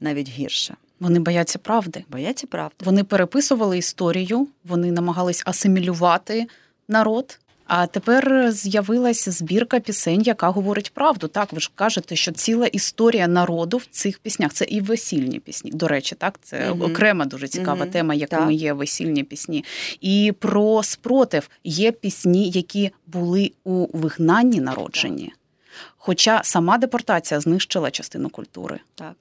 навіть 0.00 0.28
гірше. 0.28 0.76
Вони 1.00 1.20
бояться 1.20 1.58
правди. 1.58 2.04
Бояться 2.08 2.46
правди. 2.46 2.76
Вони 2.84 3.04
переписували 3.04 3.78
історію, 3.78 4.48
вони 4.64 4.92
намагались 4.92 5.42
асимілювати 5.46 6.46
народ. 6.88 7.38
А 7.68 7.86
тепер 7.86 8.52
з'явилася 8.52 9.30
збірка 9.30 9.80
пісень, 9.80 10.22
яка 10.22 10.48
говорить 10.48 10.94
правду. 10.94 11.28
Так, 11.28 11.52
ви 11.52 11.60
ж 11.60 11.70
кажете, 11.74 12.16
що 12.16 12.32
ціла 12.32 12.66
історія 12.66 13.28
народу 13.28 13.76
в 13.76 13.86
цих 13.90 14.18
піснях 14.18 14.52
це 14.52 14.64
і 14.64 14.80
весільні 14.80 15.40
пісні. 15.40 15.70
До 15.70 15.88
речі, 15.88 16.14
так 16.14 16.38
це 16.42 16.70
mm 16.70 16.84
окрема 16.84 17.24
дуже 17.24 17.48
цікава 17.48 17.84
mm 17.84 17.90
тема, 17.90 18.14
якими 18.14 18.54
є 18.54 18.72
весільні 18.72 19.24
пісні. 19.24 19.64
І 20.00 20.32
про 20.38 20.82
спротив 20.82 21.48
є 21.64 21.92
пісні, 21.92 22.50
які 22.50 22.90
були 23.06 23.52
у 23.64 23.98
вигнанні 23.98 24.60
народжені. 24.60 25.32
Хоча 25.96 26.40
сама 26.44 26.78
депортація 26.78 27.40
знищила 27.40 27.90
частину 27.90 28.30
культури. 28.30 28.80
Так. 28.94 29.14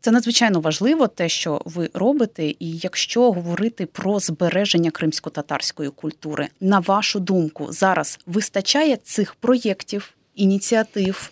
Це 0.00 0.10
надзвичайно 0.10 0.60
важливо, 0.60 1.06
те, 1.06 1.28
що 1.28 1.60
ви 1.64 1.90
робите, 1.94 2.46
і 2.46 2.56
якщо 2.60 3.32
говорити 3.32 3.86
про 3.86 4.20
збереження 4.20 4.90
кримсько-татарської 4.90 5.90
культури, 5.90 6.48
на 6.60 6.78
вашу 6.78 7.20
думку, 7.20 7.66
зараз 7.70 8.18
вистачає 8.26 8.96
цих 8.96 9.34
проєктів, 9.34 10.14
ініціатив, 10.34 11.30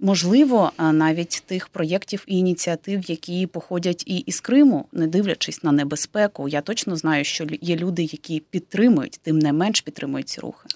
можливо, 0.00 0.72
навіть 0.78 1.42
тих 1.46 1.68
проєктів 1.68 2.24
і 2.26 2.38
ініціатив, 2.38 3.10
які 3.10 3.46
походять 3.46 4.04
і 4.06 4.18
із 4.18 4.40
Криму, 4.40 4.86
не 4.92 5.06
дивлячись 5.06 5.62
на 5.62 5.72
небезпеку. 5.72 6.48
Я 6.48 6.60
точно 6.60 6.96
знаю, 6.96 7.24
що 7.24 7.46
є 7.60 7.76
люди, 7.76 8.02
які 8.02 8.40
підтримують, 8.40 9.20
тим 9.22 9.38
не 9.38 9.52
менш 9.52 9.80
підтримують 9.80 10.28
ці 10.28 10.40
рухи. 10.40 10.68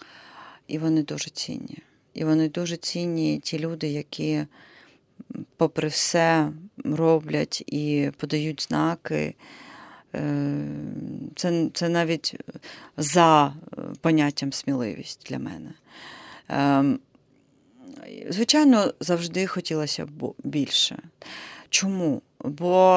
І 0.67 0.79
вони 0.79 1.03
дуже 1.03 1.31
цінні. 1.31 1.79
І 2.15 2.25
вони 2.25 2.49
дуже 2.49 2.77
цінні, 2.77 3.41
ті 3.43 3.59
люди, 3.59 3.89
які 3.89 4.45
попри 5.57 5.89
все, 5.89 6.49
роблять 6.85 7.65
і 7.67 8.11
подають 8.17 8.63
знаки. 8.63 9.35
Е, 10.15 10.69
це 11.37 11.69
це 11.75 11.89
навіть 11.89 12.35
за 12.97 13.55
поняттям 14.01 14.53
сміливість 14.53 15.27
для 15.31 15.39
мене. 15.39 15.71
Ем, 16.49 16.99
звичайно, 18.29 18.93
завжди 19.01 19.47
хотілося 19.47 20.07
б 20.07 20.35
більше. 20.45 20.99
Чому? 21.71 22.23
Бо 22.41 22.95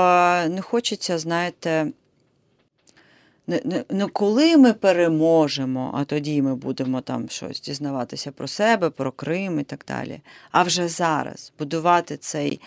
не 0.49 0.61
хочеться, 0.61 1.17
знаєте, 1.17 1.87
не, 3.89 4.07
коли 4.07 4.57
ми 4.57 4.73
переможемо, 4.73 5.91
а 5.97 6.03
тоді 6.03 6.41
ми 6.41 6.55
будемо 6.55 7.01
там 7.01 7.29
щось 7.29 7.61
дізнаватися 7.61 8.31
про 8.31 8.47
себе, 8.47 8.89
про 8.89 9.11
Крим 9.11 9.59
і 9.59 9.63
так 9.63 9.85
далі. 9.87 10.21
А 10.51 10.63
вже 10.63 10.87
зараз 10.87 11.53
будувати 11.59 12.17
цей, 12.17 12.61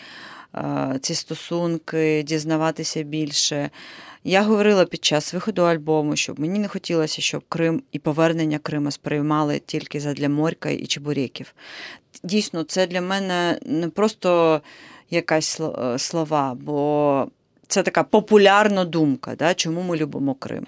е, 0.55 0.99
ці 1.01 1.15
стосунки, 1.15 2.23
дізнаватися 2.23 3.03
більше. 3.03 3.69
Я 4.23 4.41
говорила 4.41 4.85
під 4.85 5.05
час 5.05 5.33
виходу 5.33 5.61
альбому, 5.61 6.15
щоб 6.15 6.39
мені 6.39 6.59
не 6.59 6.67
хотілося, 6.67 7.21
щоб 7.21 7.43
Крим 7.49 7.83
і 7.91 7.99
повернення 7.99 8.59
Крима 8.59 8.91
сприймали 8.91 9.61
тільки 9.65 9.99
задля 9.99 10.29
Морька 10.29 10.69
і 10.69 10.85
Чебуреків. 10.85 11.55
Дійсно, 12.23 12.63
це 12.63 12.87
для 12.87 13.01
мене 13.01 13.59
не 13.65 13.89
просто 13.89 14.61
якась 15.09 15.59
е, 15.59 15.99
слова, 15.99 16.53
бо 16.61 17.27
це 17.67 17.83
така 17.83 18.03
популярна 18.03 18.85
думка, 18.85 19.35
да, 19.35 19.53
чому 19.53 19.81
ми 19.81 19.97
любимо 19.97 20.35
Крим. 20.35 20.67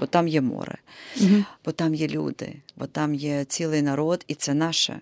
Бо 0.00 0.06
там 0.06 0.28
є 0.28 0.40
море, 0.40 0.78
угу. 1.20 1.44
бо 1.64 1.72
там 1.72 1.94
є 1.94 2.08
люди, 2.08 2.52
бо 2.76 2.86
там 2.86 3.14
є 3.14 3.44
цілий 3.44 3.82
народ, 3.82 4.24
і 4.28 4.34
це 4.34 4.54
наше. 4.54 5.00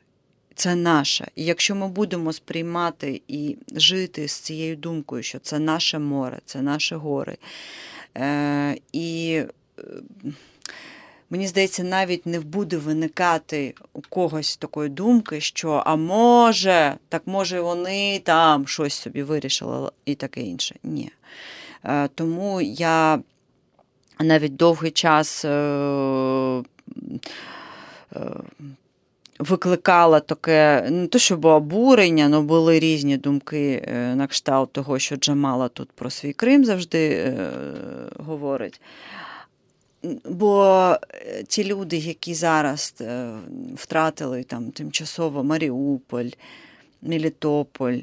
Це 0.54 0.74
наше. 0.74 1.28
І 1.36 1.44
якщо 1.44 1.74
ми 1.74 1.88
будемо 1.88 2.32
сприймати 2.32 3.22
і 3.28 3.56
жити 3.72 4.28
з 4.28 4.32
цією 4.32 4.76
думкою, 4.76 5.22
що 5.22 5.38
це 5.38 5.58
наше 5.58 5.98
море, 5.98 6.38
це 6.44 6.62
наші 6.62 6.94
гори. 6.94 7.36
Е, 8.16 8.76
І 8.92 9.42
е, 9.78 9.82
мені 11.30 11.46
здається, 11.46 11.84
навіть 11.84 12.26
не 12.26 12.40
буде 12.40 12.76
виникати 12.76 13.74
у 13.92 14.00
когось 14.00 14.56
такої 14.56 14.88
думки, 14.88 15.40
що 15.40 15.82
а 15.86 15.96
може, 15.96 16.94
так 17.08 17.22
може 17.26 17.60
вони 17.60 18.20
там 18.24 18.66
щось 18.66 18.94
собі 18.94 19.22
вирішили 19.22 19.90
і 20.04 20.14
таке 20.14 20.40
інше. 20.40 20.74
Ні. 20.82 21.10
Е, 21.84 22.08
Тому 22.14 22.60
я 22.60 23.18
навіть 24.20 24.56
довгий 24.56 24.90
час. 24.90 25.44
Е, 25.44 26.62
е, 28.16 28.20
Викликала 29.38 30.20
таке, 30.20 30.88
не 30.90 31.06
то, 31.06 31.18
щоб 31.18 31.44
обурення, 31.44 32.30
але 32.32 32.40
були 32.40 32.78
різні 32.78 33.16
думки 33.16 33.84
е, 33.88 34.14
на 34.14 34.26
кшталт 34.26 34.72
того, 34.72 34.98
що 34.98 35.16
Джамала 35.16 35.68
тут 35.68 35.92
про 35.92 36.10
свій 36.10 36.32
Крим 36.32 36.64
завжди 36.64 37.34
говорить. 38.18 38.80
Бо 40.24 40.96
ті 41.48 41.64
люди, 41.64 41.96
які 41.96 42.34
зараз 42.34 42.94
втратили 43.74 44.42
там 44.42 44.70
тимчасово 44.70 45.44
Маріуполь, 45.44 46.28
Мелітополь 47.02 47.98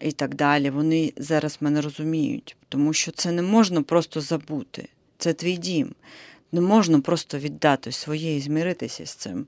і 0.00 0.12
так 0.12 0.34
далі, 0.34 0.70
вони 0.70 1.12
зараз 1.16 1.58
мене 1.60 1.80
розуміють, 1.80 2.56
тому 2.68 2.92
що 2.92 3.12
це 3.12 3.32
не 3.32 3.42
можна 3.42 3.82
просто 3.82 4.20
забути 4.20 4.88
це 5.18 5.32
твій 5.32 5.56
дім. 5.56 5.94
Не 6.52 6.60
можна 6.60 7.00
просто 7.00 7.38
віддати 7.38 7.92
своє 7.92 8.36
і 8.36 8.40
змиритися 8.40 9.06
з 9.06 9.14
цим. 9.14 9.46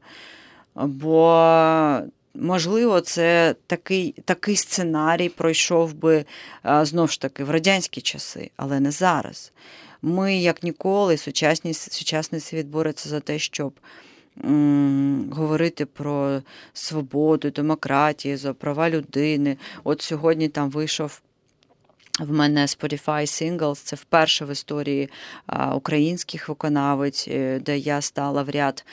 Бо 0.74 2.02
Можливо, 2.38 3.00
це 3.00 3.54
такий 3.66 4.14
такий 4.24 4.56
сценарій 4.56 5.28
пройшов 5.28 5.94
би 5.94 6.24
знову 6.82 7.08
ж 7.08 7.20
таки 7.20 7.44
в 7.44 7.50
радянські 7.50 8.00
часи, 8.00 8.50
але 8.56 8.80
не 8.80 8.90
зараз. 8.90 9.52
Ми, 10.02 10.36
як 10.36 10.62
ніколи, 10.62 11.16
сучасний, 11.16 11.74
сучасний 11.74 12.40
світ 12.40 12.66
бореться 12.66 13.08
за 13.08 13.20
те, 13.20 13.38
щоб 13.38 13.72
говорити 15.30 15.86
про 15.86 16.42
свободу, 16.72 17.50
демократію, 17.50 18.38
за 18.38 18.54
права 18.54 18.90
людини. 18.90 19.56
От 19.84 20.02
сьогодні 20.02 20.48
там 20.48 20.70
вийшов 20.70 21.20
в 22.20 22.32
мене 22.32 22.66
Spotify 22.66 23.22
Singles, 23.22 23.74
це 23.74 23.96
вперше 23.96 24.44
в 24.44 24.52
історії 24.52 25.08
українських 25.74 26.48
виконавець, 26.48 27.28
е, 27.28 27.58
де 27.58 27.78
я 27.78 28.00
стала 28.00 28.42
в 28.42 28.50
ряд 28.50 28.84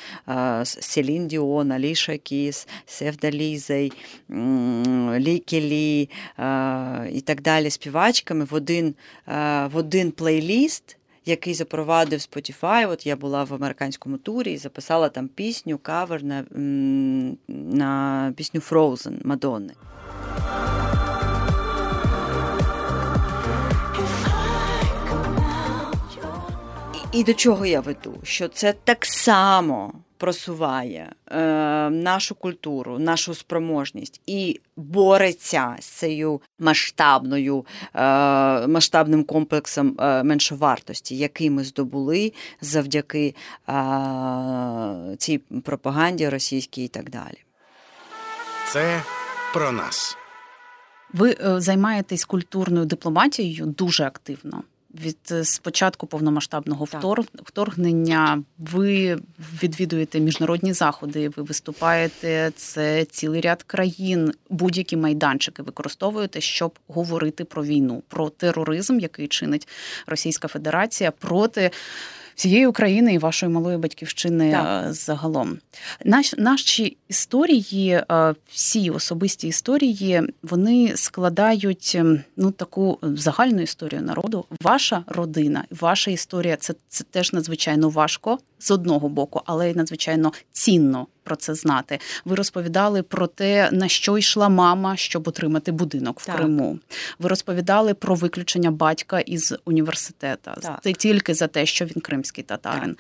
Селін 0.64 1.28
Діон, 1.28 1.72
Аліша 1.72 2.18
Кіс, 2.18 2.68
Севда 2.86 3.32
Лізей, 3.32 3.92
Лікі 5.18 5.62
Лі 5.62 6.10
і 7.14 7.22
так 7.22 7.42
далі 7.42 7.70
співачками 7.70 8.46
в 8.46 8.54
один, 8.54 8.96
в 9.28 9.72
один 9.74 10.12
плейліст. 10.12 10.98
Який 11.26 11.54
запровадив 11.54 12.20
Spotify, 12.20 12.92
От 12.92 13.06
я 13.06 13.16
була 13.16 13.44
в 13.44 13.54
американському 13.54 14.18
турі 14.18 14.54
і 14.54 14.58
записала 14.58 15.10
там 15.10 15.28
пісню, 15.28 15.78
кавер 15.78 16.24
на 16.24 16.44
на 17.48 18.34
пісню 18.38 18.60
Frozen 18.60 19.28
Мадонни. 19.28 19.74
І 27.14 27.24
до 27.24 27.34
чого 27.34 27.66
я 27.66 27.80
веду? 27.80 28.20
Що 28.24 28.48
це 28.48 28.74
так 28.84 29.06
само 29.06 29.94
просуває 30.18 31.12
е, 31.32 31.38
нашу 31.90 32.36
культуру, 32.36 33.00
нашу 33.00 33.34
спроможність 33.34 34.22
і 34.26 34.60
бореться 34.76 35.76
з 35.80 35.86
цією 35.86 36.42
масштабною 36.60 37.66
е, 37.94 38.68
масштабним 38.68 39.24
комплексом 39.24 39.98
е, 40.00 40.24
меншовартості, 40.24 41.18
який 41.18 41.50
ми 41.50 41.64
здобули 41.64 42.34
завдяки 42.62 43.36
е, 43.70 43.74
цій 45.18 45.38
пропаганді 45.38 46.30
російській 46.30 46.84
і 46.84 46.88
так 46.88 47.10
далі. 47.10 47.38
Це 48.72 49.02
про 49.54 49.72
нас. 49.72 50.18
Ви 51.14 51.38
е, 51.46 51.62
займаєтесь 51.62 52.26
культурною 52.26 52.86
дипломатією 52.86 53.66
дуже 53.66 54.04
активно 54.04 54.64
від 54.94 55.18
е, 55.32 55.46
спочатку 55.46 56.08
повномасштабного 56.08 56.86
так. 56.86 57.02
вторгнення. 57.44 58.44
Ви 58.58 59.20
відвідуєте 59.64 60.20
міжнародні 60.20 60.74
заходи, 60.74 61.30
ви 61.30 61.44
виступаєте 61.44 62.52
це 62.56 63.06
цілий 63.06 63.42
ряд 63.42 63.64
країн, 63.64 64.34
будь-які 64.50 64.98
майданчики 64.98 65.64
використовуєте, 65.64 66.42
щоб 66.42 66.80
говорити 66.88 67.46
про 67.46 67.64
війну, 67.64 68.04
про 68.08 68.30
тероризм, 68.30 69.00
який 69.00 69.28
чинить 69.28 69.68
Російська 70.08 70.48
Федерація 70.48 71.12
проти 71.12 71.72
всієї 72.36 72.68
України 72.68 73.14
і 73.14 73.18
вашої 73.18 73.52
малої 73.52 73.78
батьківщини 73.78 74.52
так. 74.52 74.86
Е, 74.90 74.94
загалом. 74.94 75.58
Наш, 76.06 76.34
наші 76.38 76.98
історії, 77.08 77.90
е, 78.12 78.36
всі 78.50 78.90
особисті 78.90 79.48
історії, 79.48 80.22
вони 80.44 80.92
складають 80.96 81.92
ем, 81.96 82.22
ну 82.38 82.52
таку 82.52 83.00
загальну 83.02 83.62
історію 83.62 84.02
народу. 84.02 84.46
Ваша 84.62 85.04
родина, 85.08 85.64
ваша 85.72 86.12
історія 86.12 86.56
це, 86.56 86.74
це 86.90 87.04
теж 87.04 87.34
надзвичайно 87.34 87.90
важко 87.90 88.40
з 88.60 88.72
одного 88.72 89.10
боку, 89.10 89.42
але 89.46 89.72
й 89.72 89.76
надзвичайно 89.76 90.34
цінно 90.52 91.08
про 91.24 91.36
це 91.36 91.56
знати. 91.56 92.00
Ви 92.26 92.36
розповідали 92.36 93.04
про 93.04 93.28
те, 93.28 93.70
на 93.72 93.88
що 93.88 94.18
йшла 94.18 94.50
мама, 94.50 94.98
щоб 94.98 95.28
отримати 95.28 95.72
будинок 95.72 96.20
в 96.20 96.26
так. 96.26 96.36
Криму. 96.36 96.80
Ви 97.20 97.30
розповідали 97.30 97.94
про 97.94 98.16
виключення 98.16 98.72
батька 98.72 99.20
із 99.20 99.56
університету 99.66 100.52
так. 100.62 100.98
тільки 100.98 101.34
за 101.34 101.48
те, 101.48 101.66
що 101.66 101.86
він 101.86 102.02
кримський 102.02 102.44
татарин. 102.44 102.90
Так. 102.90 102.98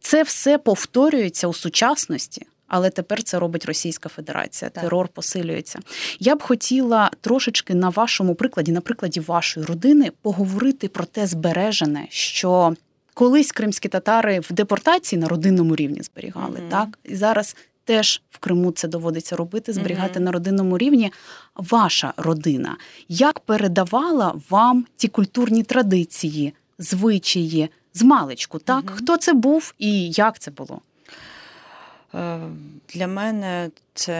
Це 0.00 0.22
все 0.22 0.58
повторюється 0.58 1.48
у 1.48 1.54
сучасності. 1.54 2.46
Але 2.74 2.90
тепер 2.90 3.22
це 3.22 3.38
робить 3.38 3.64
Російська 3.64 4.08
Федерація. 4.08 4.70
Так. 4.70 4.84
Терор 4.84 5.08
посилюється. 5.08 5.78
Я 6.20 6.36
б 6.36 6.42
хотіла 6.42 7.10
трошечки 7.20 7.74
на 7.74 7.88
вашому 7.88 8.34
прикладі, 8.34 8.72
на 8.72 8.80
прикладі 8.80 9.20
вашої 9.20 9.66
родини, 9.66 10.12
поговорити 10.22 10.88
про 10.88 11.04
те 11.04 11.26
збережене, 11.26 12.06
що 12.10 12.76
Колись 13.14 13.52
кримські 13.52 13.88
татари 13.88 14.40
в 14.40 14.52
депортації 14.52 15.20
на 15.20 15.28
родинному 15.28 15.76
рівні 15.76 16.02
зберігали, 16.02 16.58
mm-hmm. 16.58 16.68
так 16.68 16.98
і 17.04 17.16
зараз 17.16 17.56
теж 17.84 18.22
в 18.30 18.38
Криму 18.38 18.72
це 18.72 18.88
доводиться 18.88 19.36
робити, 19.36 19.72
зберігати 19.72 20.18
mm-hmm. 20.18 20.22
на 20.22 20.32
родинному 20.32 20.78
рівні. 20.78 21.12
Ваша 21.56 22.14
родина 22.16 22.76
як 23.08 23.40
передавала 23.40 24.34
вам 24.50 24.86
ті 24.96 25.08
культурні 25.08 25.62
традиції, 25.62 26.54
звичаї 26.78 27.68
з 27.94 28.02
маличку? 28.02 28.58
Так, 28.58 28.84
mm-hmm. 28.84 28.96
хто 28.96 29.16
це 29.16 29.32
був 29.32 29.74
і 29.78 30.10
як 30.10 30.38
це 30.38 30.50
було? 30.50 30.80
Е, 32.14 32.40
для 32.94 33.06
мене 33.06 33.70
це 33.94 34.16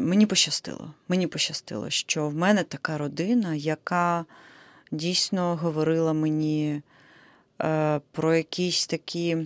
мені 0.00 0.26
пощастило. 0.26 0.90
Мені 1.08 1.26
пощастило, 1.26 1.90
що 1.90 2.28
в 2.28 2.34
мене 2.34 2.62
така 2.62 2.98
родина, 2.98 3.54
яка 3.54 4.24
дійсно 4.90 5.56
говорила 5.56 6.12
мені. 6.12 6.82
Е, 7.62 8.00
про 8.12 8.34
якісь 8.34 8.86
такі 8.86 9.36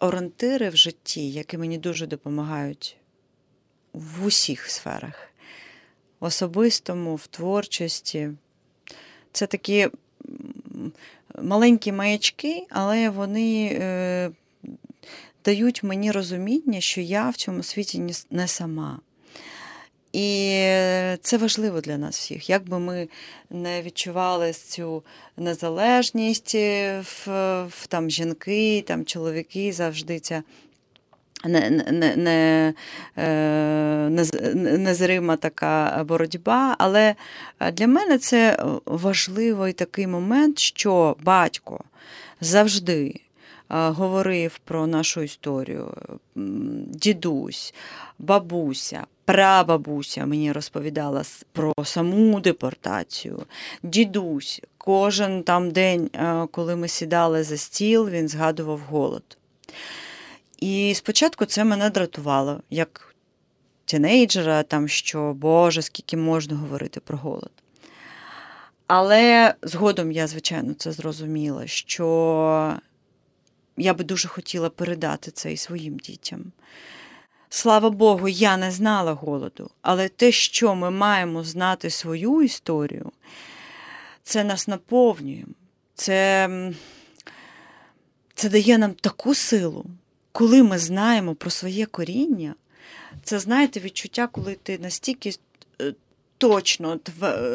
орієнтири 0.00 0.68
в 0.68 0.76
житті, 0.76 1.30
які 1.30 1.58
мені 1.58 1.78
дуже 1.78 2.06
допомагають 2.06 2.96
в 3.92 4.24
усіх 4.24 4.70
сферах. 4.70 5.28
В 6.20 6.24
особистому, 6.24 7.14
в 7.14 7.26
творчості. 7.26 8.30
Це 9.32 9.46
такі 9.46 9.88
маленькі 11.42 11.92
маячки, 11.92 12.66
але 12.70 13.10
вони 13.10 13.70
е, 13.72 14.30
дають 15.44 15.82
мені 15.82 16.12
розуміння, 16.12 16.80
що 16.80 17.00
я 17.00 17.30
в 17.30 17.36
цьому 17.36 17.62
світі 17.62 18.14
не 18.30 18.48
сама. 18.48 19.00
І 20.16 20.60
це 21.20 21.36
важливо 21.36 21.80
для 21.80 21.98
нас 21.98 22.18
всіх. 22.18 22.50
Як 22.50 22.68
би 22.68 22.78
ми 22.78 23.08
не 23.50 23.82
відчували 23.82 24.52
цю 24.52 25.02
незалежність 25.36 26.54
в, 26.54 27.26
в 27.68 27.86
там 27.88 28.10
жінки, 28.10 28.84
там 28.86 29.04
чоловіки 29.04 29.72
завжди 29.72 30.20
ця. 30.20 30.42
Не, 31.44 31.70
не, 31.70 32.16
не, 32.16 32.74
е, 33.18 34.10
Незрима 34.78 35.36
така 35.36 36.04
боротьба, 36.08 36.76
але 36.78 37.14
для 37.72 37.86
мене 37.86 38.18
це 38.18 38.64
важливий 38.86 39.72
такий 39.72 40.06
момент, 40.06 40.58
що 40.58 41.16
батько 41.22 41.84
завжди 42.40 43.20
говорив 43.68 44.58
про 44.64 44.86
нашу 44.86 45.22
історію, 45.22 45.94
дідусь, 46.86 47.74
бабуся, 48.18 49.06
прабабуся 49.24 50.26
мені 50.26 50.52
розповідала 50.52 51.22
про 51.52 51.74
саму 51.84 52.40
депортацію, 52.40 53.42
дідусь, 53.82 54.60
кожен 54.78 55.42
там 55.42 55.70
день, 55.70 56.10
коли 56.50 56.76
ми 56.76 56.88
сідали 56.88 57.42
за 57.42 57.56
стіл, 57.56 58.08
він 58.08 58.28
згадував 58.28 58.78
голод. 58.78 59.38
І 60.58 60.94
спочатку 60.94 61.44
це 61.44 61.64
мене 61.64 61.90
дратувало, 61.90 62.60
як 62.70 63.14
тінейджера, 63.84 64.62
там, 64.62 64.88
що 64.88 65.32
Боже, 65.32 65.82
скільки 65.82 66.16
можна 66.16 66.56
говорити 66.56 67.00
про 67.00 67.18
голод. 67.18 67.50
Але 68.86 69.54
згодом 69.62 70.12
я, 70.12 70.26
звичайно, 70.26 70.74
це 70.74 70.92
зрозуміла, 70.92 71.66
що 71.66 72.76
я 73.76 73.94
би 73.94 74.04
дуже 74.04 74.28
хотіла 74.28 74.70
передати 74.70 75.30
це 75.30 75.52
і 75.52 75.56
своїм 75.56 75.98
дітям. 75.98 76.52
Слава 77.48 77.90
Богу, 77.90 78.28
я 78.28 78.56
не 78.56 78.70
знала 78.70 79.12
голоду, 79.12 79.70
але 79.82 80.08
те, 80.08 80.32
що 80.32 80.74
ми 80.74 80.90
маємо 80.90 81.44
знати 81.44 81.90
свою 81.90 82.42
історію, 82.42 83.12
це 84.22 84.44
нас 84.44 84.68
наповнює. 84.68 85.44
Це, 85.94 86.48
Це 88.34 88.48
дає 88.48 88.78
нам 88.78 88.94
таку 88.94 89.34
силу, 89.34 89.86
коли 90.32 90.62
ми 90.62 90.78
знаємо 90.78 91.34
про 91.34 91.50
своє 91.50 91.86
коріння. 91.86 92.54
Це, 93.22 93.38
знаєте, 93.38 93.80
відчуття, 93.80 94.26
коли 94.26 94.54
ти 94.62 94.78
настільки 94.78 95.32
е, 95.80 95.94
точно 96.38 97.00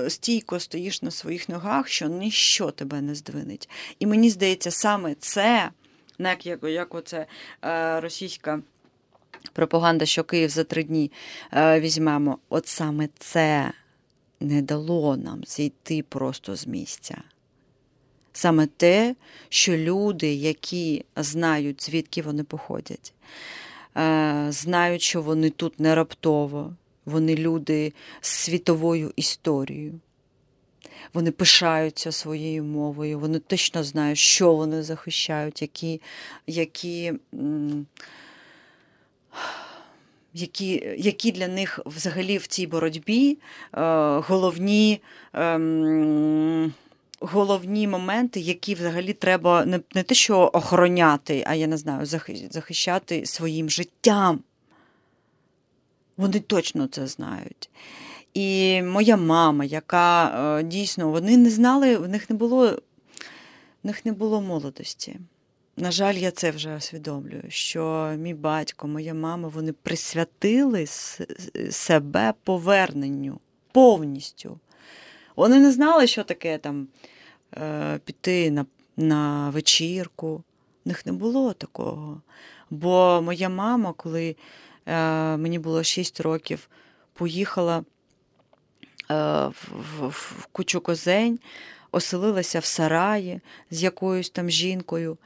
стійко 0.08 0.60
стоїш 0.60 1.02
на 1.02 1.12
своїх 1.12 1.50
ногах, 1.50 1.88
що 1.88 2.08
ніщо 2.08 2.72
тебе 2.72 3.02
не 3.02 3.16
здвинить. 3.16 3.70
І 4.00 4.06
мені 4.06 4.30
здається, 4.30 4.72
саме 4.72 5.16
це, 5.16 5.70
як 6.20 6.64
як 6.64 6.96
оце 6.96 7.26
е, 7.64 8.00
російська 8.00 8.62
пропаганда, 9.54 10.06
що 10.06 10.24
Київ 10.24 10.50
за 10.50 10.64
три 10.64 10.84
дні 10.84 11.12
е, 11.54 11.80
візьмемо. 11.80 12.38
От 12.50 12.68
саме 12.68 13.10
це 13.20 13.72
не 14.40 14.62
дало 14.62 15.18
нам 15.18 15.44
зійти 15.46 16.04
просто 16.10 16.56
з 16.56 16.68
місця. 16.68 17.18
Саме 18.34 18.68
те, 18.68 19.16
що 19.50 19.78
люди, 19.78 20.34
які 20.34 21.06
знають, 21.16 21.84
звідки 21.84 22.22
вони 22.22 22.44
походять, 22.44 23.14
е, 23.98 24.46
знають, 24.50 25.02
що 25.02 25.22
вони 25.22 25.50
тут 25.50 25.80
не 25.80 25.96
раптово, 25.96 26.74
вони 27.06 27.36
люди 27.36 27.94
з 28.22 28.30
світовою 28.30 29.14
історією. 29.16 30.00
Вони 31.14 31.32
пишаються 31.32 32.12
своєю 32.12 32.64
мовою, 32.64 33.20
вони 33.20 33.40
точно 33.40 33.84
знають, 33.84 34.18
що 34.18 34.54
вони 34.54 34.84
захищають, 34.84 35.62
які, 35.62 36.02
які, 36.48 37.14
які, 40.34 40.96
які 40.98 41.32
для 41.32 41.48
них 41.48 41.80
взагалі 41.86 42.38
в 42.38 42.48
цій 42.48 42.68
боротьбі 42.68 43.38
е, 43.74 43.80
головні. 44.20 45.02
Ем, 45.34 46.74
головні 47.22 47.88
моменти, 47.88 48.40
які 48.40 48.76
взагалі 48.76 49.14
треба 49.14 49.66
не, 49.66 49.80
не 49.96 50.04
те, 50.04 50.16
що 50.16 50.52
охороняти, 50.54 51.44
а 51.48 51.56
я 51.56 51.68
не 51.68 51.78
знаю, 51.78 52.06
захищати 52.50 53.26
своїм 53.26 53.70
життям. 53.70 54.40
Вони 56.18 56.40
точно 56.40 56.88
це 56.88 57.08
знають. 57.08 57.70
І 58.34 58.82
моя 58.82 59.18
мама, 59.18 59.66
яка 59.66 60.28
е, 60.60 60.64
дійсно 60.64 61.10
вони 61.10 61.38
не 61.38 61.50
знали, 61.50 61.98
в 61.98 62.10
них 62.10 62.30
не 62.30 62.36
було 62.36 62.78
в 63.84 63.88
них 63.88 64.06
не 64.06 64.12
було 64.12 64.42
молодості. 64.42 65.20
На 65.78 65.92
жаль, 65.92 66.16
я 66.16 66.32
це 66.32 66.52
вже 66.52 66.76
усвідомлюю, 66.76 67.44
що 67.48 68.14
мій 68.18 68.34
батько, 68.34 68.88
моя 68.88 69.14
мама, 69.14 69.48
вони 69.48 69.74
присвятили 69.74 70.86
себе 71.72 72.34
поверненню 72.44 73.40
повністю. 73.72 74.60
Вони 75.36 75.60
не 75.60 75.72
знали, 75.72 76.08
що 76.08 76.24
таке 76.24 76.58
там 76.58 76.88
е, 77.58 78.00
піти 78.06 78.52
на, 78.52 78.66
на 78.98 79.50
вечірку. 79.50 80.44
В 80.86 80.88
них 80.88 81.06
не 81.06 81.12
було 81.12 81.54
такого. 81.54 82.22
Бо 82.70 83.22
моя 83.24 83.50
мама, 83.50 83.94
коли 83.94 84.36
е, 84.86 85.38
мені 85.38 85.60
було 85.60 85.84
6 85.84 86.20
років, 86.22 86.70
поїхала 87.14 87.84
в, 89.12 90.08
в, 90.08 90.48
кучу 90.52 90.82
козень, 90.82 91.40
оселилася 91.92 92.60
в 92.60 92.66
сараї 92.66 93.42
з 93.72 93.84
якоюсь 93.84 94.30
там 94.30 94.50
жінкою. 94.50 95.18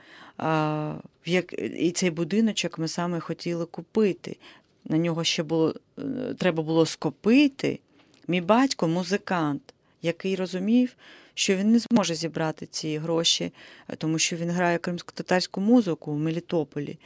Як... 1.26 1.54
І 1.60 1.92
цей 1.92 2.10
будиночок 2.10 2.80
ми 2.80 2.88
саме 2.88 3.20
хотіли 3.20 3.66
купити. 3.66 4.38
На 4.86 4.98
нього 4.98 5.24
ще 5.24 5.44
було 5.44 5.74
е, 6.00 6.02
треба 6.38 6.64
було 6.64 6.86
скопити. 6.86 7.80
Мій 8.28 8.42
батько 8.42 8.88
музикант, 8.88 9.74
який 10.02 10.36
розумів, 10.36 10.96
що 11.34 11.56
він 11.56 11.72
не 11.72 11.80
зможе 11.80 12.16
зібрати 12.16 12.66
ці 12.66 12.98
гроші, 12.98 13.52
е, 13.90 13.96
тому 13.96 14.20
що 14.20 14.36
він 14.36 14.50
грає 14.50 14.78
кримсько-татарську 14.78 15.62
музику 15.62 16.12
в 16.14 16.20
Мелітополі. 16.20 16.98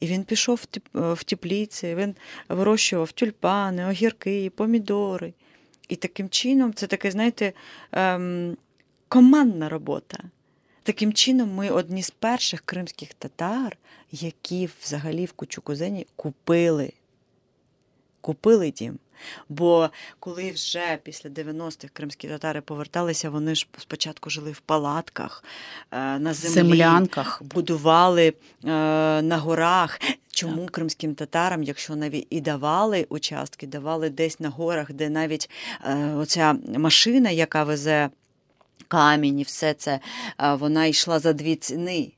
І 0.00 0.06
він 0.06 0.24
пішов 0.24 0.64
в 0.94 1.24
тепліці, 1.24 1.94
він 1.94 2.14
вирощував 2.48 3.12
тюльпани, 3.12 3.86
огірки, 3.86 4.50
помідори. 4.56 5.32
І 5.90 5.96
таким 5.96 6.28
чином, 6.28 6.74
це 6.74 6.86
таке, 6.86 7.10
знаєте, 7.10 7.52
ем, 7.92 8.56
командна 9.08 9.68
робота. 9.68 10.18
Таким 10.82 11.12
чином, 11.12 11.54
ми 11.54 11.70
одні 11.70 12.02
з 12.02 12.10
перших 12.10 12.60
кримських 12.60 13.14
татар, 13.14 13.76
які 14.12 14.68
взагалі 14.82 15.24
в 15.24 15.32
Кучукузені 15.32 16.06
купили. 16.16 16.92
Купили 18.20 18.70
дім. 18.70 18.98
Бо 19.48 19.90
коли 20.18 20.50
вже 20.50 20.98
після 21.02 21.30
90-х 21.30 21.88
кримські 21.92 22.28
татари 22.28 22.60
поверталися, 22.60 23.30
вони 23.30 23.54
ж 23.54 23.66
спочатку 23.78 24.30
жили 24.30 24.52
в 24.52 24.60
палатках, 24.60 25.44
е, 25.90 26.18
на 26.18 26.34
землі, 26.34 26.54
землянках, 26.54 27.42
будували 27.42 28.28
е, 28.28 28.34
на 29.22 29.38
горах. 29.38 30.00
Чому 30.32 30.62
так. 30.62 30.70
кримським 30.70 31.14
татарам, 31.14 31.62
якщо 31.62 31.96
навіть 31.96 32.26
і 32.30 32.40
давали 32.40 33.06
участки, 33.08 33.66
давали 33.66 34.10
десь 34.10 34.40
на 34.40 34.48
горах, 34.48 34.92
де 34.92 35.08
навіть 35.08 35.50
е, 35.84 36.14
оця 36.14 36.56
машина, 36.76 37.30
яка 37.30 37.64
везе 37.64 38.10
камінь 38.88 39.38
і 39.38 39.42
все 39.42 39.74
це, 39.74 40.00
вона 40.58 40.86
йшла 40.86 41.18
за 41.18 41.32
дві 41.32 41.56
ціни 41.56 42.12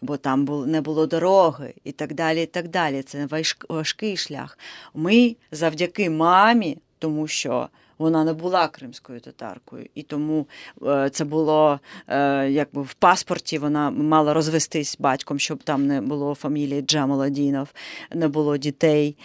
бо 0.00 0.16
там 0.16 0.64
не 0.66 0.80
було 0.80 1.06
дороги 1.06 1.74
і 1.84 1.92
так 1.92 2.14
далі. 2.14 2.42
і 2.42 2.46
так 2.46 2.68
далі. 2.68 3.02
Це 3.02 3.28
важкий 3.68 4.16
шлях. 4.16 4.58
Ми 4.94 5.36
завдяки 5.52 6.10
мамі, 6.10 6.78
тому 6.98 7.28
що 7.28 7.68
вона 8.00 8.24
не 8.24 8.32
була 8.32 8.68
кримською 8.68 9.20
татаркою, 9.20 9.86
і 9.94 10.02
тому 10.02 10.46
е, 10.82 11.10
це 11.10 11.24
було 11.24 11.80
е, 12.08 12.50
якби 12.50 12.82
в 12.82 12.94
паспорті. 12.94 13.58
Вона 13.58 13.90
мала 13.90 14.34
розвестись 14.34 14.96
батьком, 14.98 15.38
щоб 15.38 15.62
там 15.62 15.86
не 15.86 16.00
було 16.00 16.34
фамілії 16.34 16.82
Джамаладінов, 16.82 17.68
не 18.14 18.28
було 18.28 18.56
дітей 18.56 19.16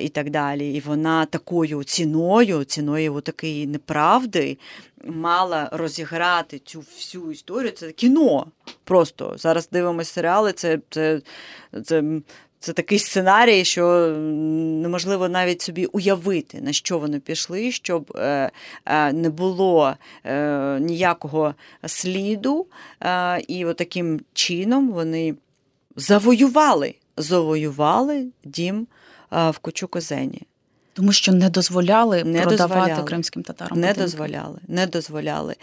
і 0.00 0.08
так 0.08 0.30
далі. 0.30 0.74
І 0.74 0.80
вона 0.80 1.26
такою 1.26 1.84
ціною, 1.84 2.64
ціною 2.64 3.20
такої 3.20 3.66
неправди. 3.66 4.58
Мала 5.04 5.68
розіграти 5.72 6.58
цю 6.58 6.80
всю 6.80 7.30
історію. 7.30 7.72
Це 7.72 7.92
кіно. 7.92 8.46
Просто 8.84 9.34
зараз 9.38 9.68
дивимося 9.68 10.12
серіали. 10.12 10.52
Це 10.52 10.78
це, 10.90 11.20
це 11.84 12.02
це 12.60 12.72
такий 12.72 12.98
сценарій, 12.98 13.64
що 13.64 14.08
неможливо 14.82 15.28
навіть 15.28 15.62
собі 15.62 15.86
уявити, 15.86 16.60
на 16.60 16.72
що 16.72 16.98
вони 16.98 17.20
пішли, 17.20 17.72
щоб 17.72 18.12
е, 18.16 18.50
е, 18.86 19.12
не 19.12 19.30
було 19.30 19.94
е, 20.24 20.80
ніякого 20.80 21.54
сліду. 21.86 22.66
І 23.48 23.66
таким 23.76 24.20
чином 24.32 24.90
вони 24.90 25.34
завоювали, 25.96 26.94
завоювали 27.16 28.26
дім 28.44 28.86
в 29.30 29.54
Кучукозені. 29.60 30.42
Тому 30.92 31.12
що 31.12 31.32
не 31.32 31.50
дозволяли 31.50 32.24
не 32.24 32.42
продавати 32.42 32.80
дозволяли. 32.80 33.08
кримським 33.08 33.42
татарам. 33.42 33.80
Не 33.80 33.86
будинки. 33.86 34.00
дозволяли, 34.02 34.58
не 34.68 34.86
дозволяли. 34.86 35.56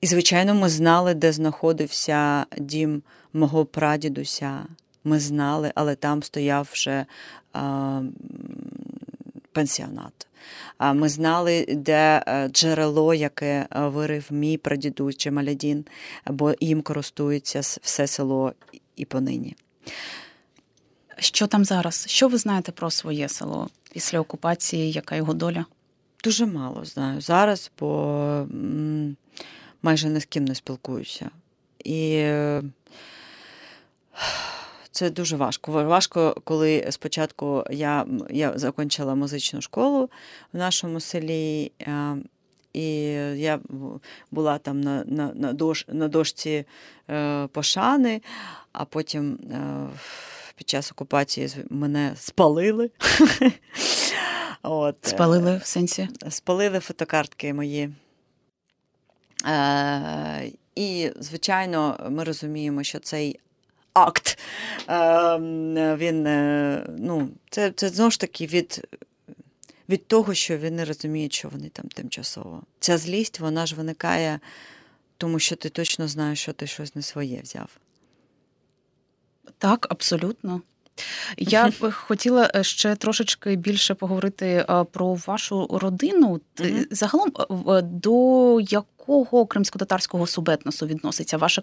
І, 0.00 0.06
звичайно, 0.06 0.54
ми 0.54 0.68
знали, 0.68 1.14
де 1.14 1.32
знаходився 1.32 2.46
дім 2.58 3.02
мого 3.32 3.64
прадідуся 3.64 4.66
ми 5.04 5.20
знали, 5.20 5.72
але 5.74 5.94
там 5.94 6.22
стояв 6.22 6.68
вже 6.72 7.06
а, 7.52 8.02
пенсіонат. 9.52 10.26
А 10.78 10.92
ми 10.92 11.08
знали, 11.08 11.66
де 11.68 12.22
е, 12.26 12.48
джерело, 12.48 13.14
яке 13.14 13.66
е, 13.70 13.80
вирив 13.80 14.26
мій 14.30 14.56
прадідусь 14.56 15.16
Чемалядін, 15.16 15.84
бо 16.26 16.54
їм 16.60 16.82
користується 16.82 17.60
все 17.60 18.06
село 18.06 18.52
і 18.96 19.04
понині. 19.04 19.56
Що 21.18 21.46
там 21.46 21.64
зараз? 21.64 22.04
Що 22.08 22.28
ви 22.28 22.38
знаєте 22.38 22.72
про 22.72 22.90
своє 22.90 23.28
село 23.28 23.68
після 23.92 24.20
окупації? 24.20 24.92
Яка 24.92 25.16
його 25.16 25.34
доля? 25.34 25.64
Дуже 26.24 26.46
мало 26.46 26.84
знаю 26.84 27.20
зараз, 27.20 27.70
бо 27.80 28.46
майже 29.82 30.08
ні 30.08 30.20
з 30.20 30.24
ким 30.24 30.44
не 30.44 30.54
спілкуюся. 30.54 31.30
І 31.84 32.30
це 34.98 35.10
дуже 35.10 35.36
важко. 35.36 35.72
Важко, 35.72 36.36
коли 36.44 36.86
спочатку 36.90 37.64
я 37.70 38.06
я 38.30 38.58
закінчила 38.58 39.14
музичну 39.14 39.60
школу 39.60 40.10
в 40.52 40.56
нашому 40.56 41.00
селі, 41.00 41.72
е, 41.80 42.16
і 42.72 42.84
я 43.40 43.60
була 44.30 44.58
там 44.58 44.80
на 44.80 45.04
на, 45.06 45.32
на, 45.34 45.52
дож, 45.52 45.84
на 45.88 46.08
дошці 46.08 46.64
е, 47.10 47.46
пошани, 47.46 48.22
а 48.72 48.84
потім 48.84 49.38
е, 49.52 49.88
під 50.56 50.68
час 50.68 50.92
окупації 50.92 51.48
мене 51.70 52.12
спалили. 52.16 52.90
От. 54.62 54.96
Спалили 55.02 55.60
в 55.62 55.66
сенсі? 55.66 56.08
Спалили 56.28 56.78
фотокартки 56.80 57.54
мої. 57.54 57.90
І, 60.74 61.10
звичайно, 61.20 62.06
ми 62.10 62.24
розуміємо, 62.24 62.82
що 62.82 62.98
цей 62.98 63.40
акт. 63.92 64.37
Ем, 64.88 65.96
він, 65.96 66.26
е, 66.26 66.86
ну, 66.98 67.28
Це 67.50 67.70
це 67.70 67.88
знову 67.88 68.10
ж 68.10 68.20
таки 68.20 68.46
від 68.46 68.88
від 69.88 70.06
того, 70.06 70.34
що 70.34 70.58
він 70.58 70.76
не 70.76 70.84
розуміє, 70.84 71.28
що 71.30 71.48
вони 71.48 71.68
там 71.68 71.88
тимчасово. 71.88 72.62
Ця 72.80 72.98
злість, 72.98 73.40
вона 73.40 73.66
ж 73.66 73.74
виникає, 73.74 74.40
тому 75.16 75.38
що 75.38 75.56
ти 75.56 75.68
точно 75.68 76.08
знаєш, 76.08 76.40
що 76.40 76.52
ти 76.52 76.66
щось 76.66 76.94
не 76.94 77.02
своє 77.02 77.40
взяв. 77.42 77.68
Так, 79.58 79.86
абсолютно. 79.90 80.62
Я 81.36 81.68
б 81.68 81.92
хотіла 81.92 82.50
е, 82.54 82.64
ще 82.64 82.96
трошечки 82.96 83.56
більше 83.56 83.94
поговорити 83.94 84.46
е, 84.46 84.84
про 84.84 85.14
вашу 85.14 85.66
родину. 85.72 86.40
Mm-hmm. 86.56 86.86
Загалом, 86.90 87.32
до 87.82 88.60
якого 88.60 89.46
кримсько-татарського 89.46 90.26
субетносу 90.26 90.86
відноситься 90.86 91.36
ваша 91.36 91.62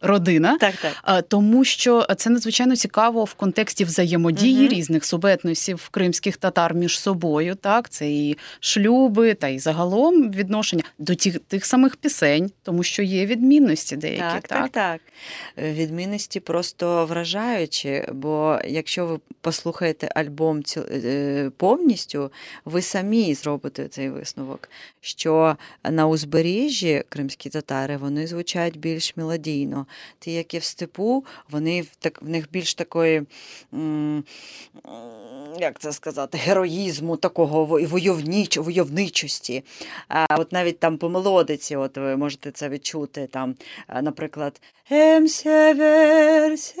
родина, 0.00 0.58
Так, 0.58 0.74
так. 0.76 1.22
Тому 1.28 1.64
що 1.64 2.06
це 2.16 2.30
надзвичайно 2.30 2.76
цікаво 2.76 3.24
в 3.24 3.34
контексті 3.34 3.84
взаємодії 3.84 4.64
Мгм. 4.64 4.68
різних 4.68 5.04
субетносів 5.04 5.88
кримських 5.88 6.36
татар 6.36 6.74
між 6.74 7.00
собою. 7.00 7.54
Так, 7.54 7.88
це 7.90 8.10
і 8.10 8.36
шлюби, 8.60 9.34
та 9.34 9.48
й 9.48 9.58
загалом 9.58 10.30
відношення 10.30 10.82
до 10.98 11.14
тих, 11.14 11.38
тих 11.38 11.66
самих 11.66 11.96
пісень, 11.96 12.50
тому 12.62 12.82
що 12.82 13.02
є 13.02 13.26
відмінності 13.26 13.96
деякі. 13.96 14.20
Так, 14.20 14.48
так, 14.48 14.68
так. 14.70 15.00
Е, 15.58 15.72
Відмінності 15.72 16.40
просто 16.40 17.06
вражаючі, 17.06 18.04
бо 18.12 18.58
якщо 18.68 19.06
ви 19.06 19.18
послухаєте 19.40 20.08
альбом 20.14 20.58
ціл- 20.62 21.06
е, 21.06 21.50
повністю, 21.56 22.32
ви 22.64 22.82
самі 22.82 23.34
зробите 23.34 23.88
цей 23.88 24.10
висновок, 24.10 24.68
що 25.00 25.56
на 25.90 26.06
узбережжі 26.06 27.02
кримські 27.08 27.48
татари 27.50 27.96
вони 27.96 28.26
звучать 28.26 28.76
більш 28.76 29.16
мелодійно. 29.16 29.86
Ті, 30.18 30.32
які 30.32 30.58
в 30.58 30.64
степу, 30.64 31.24
вони 31.50 31.84
так, 31.98 32.22
в 32.22 32.28
них 32.28 32.50
більш 32.50 32.74
такої, 32.74 33.22
як 35.58 35.78
це 35.78 35.92
сказати, 35.92 36.38
героїзму, 36.38 37.16
такого 37.16 37.64
войовніч, 37.64 38.58
войовничості. 38.58 39.64
А 40.08 40.26
от 40.38 40.52
навіть 40.52 40.78
там 40.78 40.98
по 40.98 41.08
мелодиці, 41.08 41.76
от 41.76 41.96
ви 41.96 42.16
можете 42.16 42.50
це 42.50 42.68
відчути, 42.68 43.28
там, 43.32 43.54
наприклад, 44.02 44.60
Ем 44.92 45.28
seversin, 45.28 46.80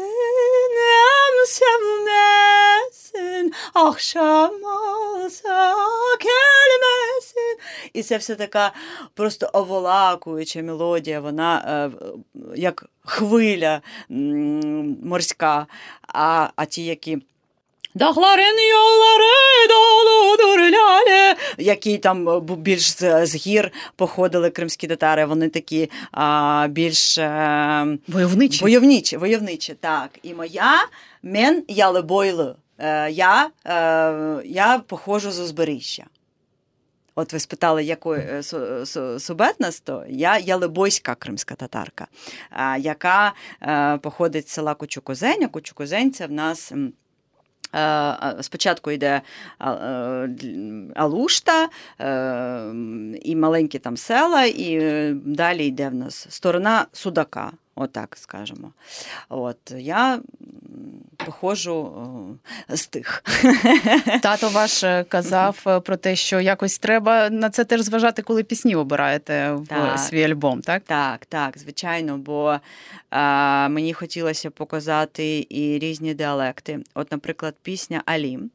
em 0.80 1.34
sevmesin, 1.56 3.44
akşam 3.74 4.54
olsa. 4.64 5.74
І 7.92 8.02
це 8.02 8.16
все 8.16 8.34
така 8.34 8.72
просто 9.14 9.50
оволакуюча 9.52 10.62
мелодія, 10.62 11.20
вона 11.20 11.58
е, 11.58 11.90
як 12.56 12.84
хвиля 13.04 13.80
морська. 15.02 15.66
А, 16.06 16.48
а 16.56 16.64
ті, 16.64 16.84
які 16.84 17.18
Дахларин 17.94 18.56
йолари 18.70 19.68
долудур 19.68 20.60
ляля, 20.60 21.36
які 21.58 21.98
там 21.98 22.28
е, 22.28 22.40
більш 22.40 22.90
з, 22.92 23.26
з 23.26 23.34
гір 23.34 23.72
походили 23.96 24.50
кримські 24.50 24.86
татари, 24.86 25.24
вони 25.24 25.48
такі 25.48 25.90
а, 26.12 26.66
більш 26.70 27.18
е, 27.18 27.98
Войовничі. 28.08 28.62
войовничі, 28.62 29.16
войовничі, 29.16 29.74
так. 29.74 30.10
І 30.22 30.34
моя 30.34 30.74
мен 31.22 31.64
ялебойлу. 31.68 32.56
Е, 32.78 33.10
я, 33.10 33.50
е, 33.66 34.42
я 34.44 34.82
походжу 34.86 35.30
з 35.30 35.38
узбережжя. 35.40 36.04
От 37.14 37.32
ви 37.32 37.38
спитали, 37.40 37.84
якої 37.84 38.22
е, 38.22 38.36
су- 38.40 38.84
су- 39.18 39.80
то 39.84 40.04
я 40.08 40.38
ялебойська 40.38 41.14
кримська 41.14 41.54
татарка, 41.54 42.06
яка 42.78 43.32
походить 44.02 44.48
з 44.48 44.52
села 44.52 44.74
Кучукозень, 44.74 45.44
а 45.44 45.48
Кучукозень 45.48 46.12
це 46.12 46.26
в 46.26 46.32
нас. 46.32 46.72
Е, 47.74 48.42
Спочатку 48.42 48.90
йде 48.90 49.20
е, 49.60 49.64
Алушта 50.94 51.68
е, 52.00 52.72
і 53.22 53.36
маленькі 53.36 53.78
там 53.78 53.96
села, 53.96 54.44
і 54.44 54.80
далі 55.14 55.66
йде 55.66 55.88
в 55.88 55.94
нас 55.94 56.26
сторона 56.30 56.86
Судака, 56.92 57.52
отак 57.74 58.16
скажемо. 58.20 58.72
От 59.28 59.58
я 59.76 60.20
походжу 61.26 61.92
е, 62.70 62.76
з 62.76 62.86
тих. 62.86 63.24
Тато 64.22 64.48
ваш 64.48 64.84
е, 64.84 65.04
казав 65.08 65.62
е, 65.66 65.80
про 65.80 65.96
те, 65.96 66.16
що 66.16 66.40
якось 66.40 66.78
треба 66.78 67.30
на 67.30 67.50
це 67.50 67.64
теж 67.64 67.80
зважати, 67.80 68.22
коли 68.22 68.42
пісні 68.42 68.76
обираєте 68.76 69.52
в 69.52 69.66
Так. 69.66 69.98
свій 69.98 70.24
альбом, 70.24 70.60
так? 70.60 70.82
Так, 70.86 71.26
так, 71.26 71.58
звичайно, 71.58 72.18
бо 72.18 72.56
а, 73.10 73.68
мені 73.68 73.92
хотілося 73.92 74.50
показати 74.50 75.46
і 75.48 75.78
різні 75.78 76.14
діалекти. 76.14 76.80
От, 76.94 77.12
наприклад, 77.12 77.54
пісня 77.62 78.02
Алім. 78.06 78.50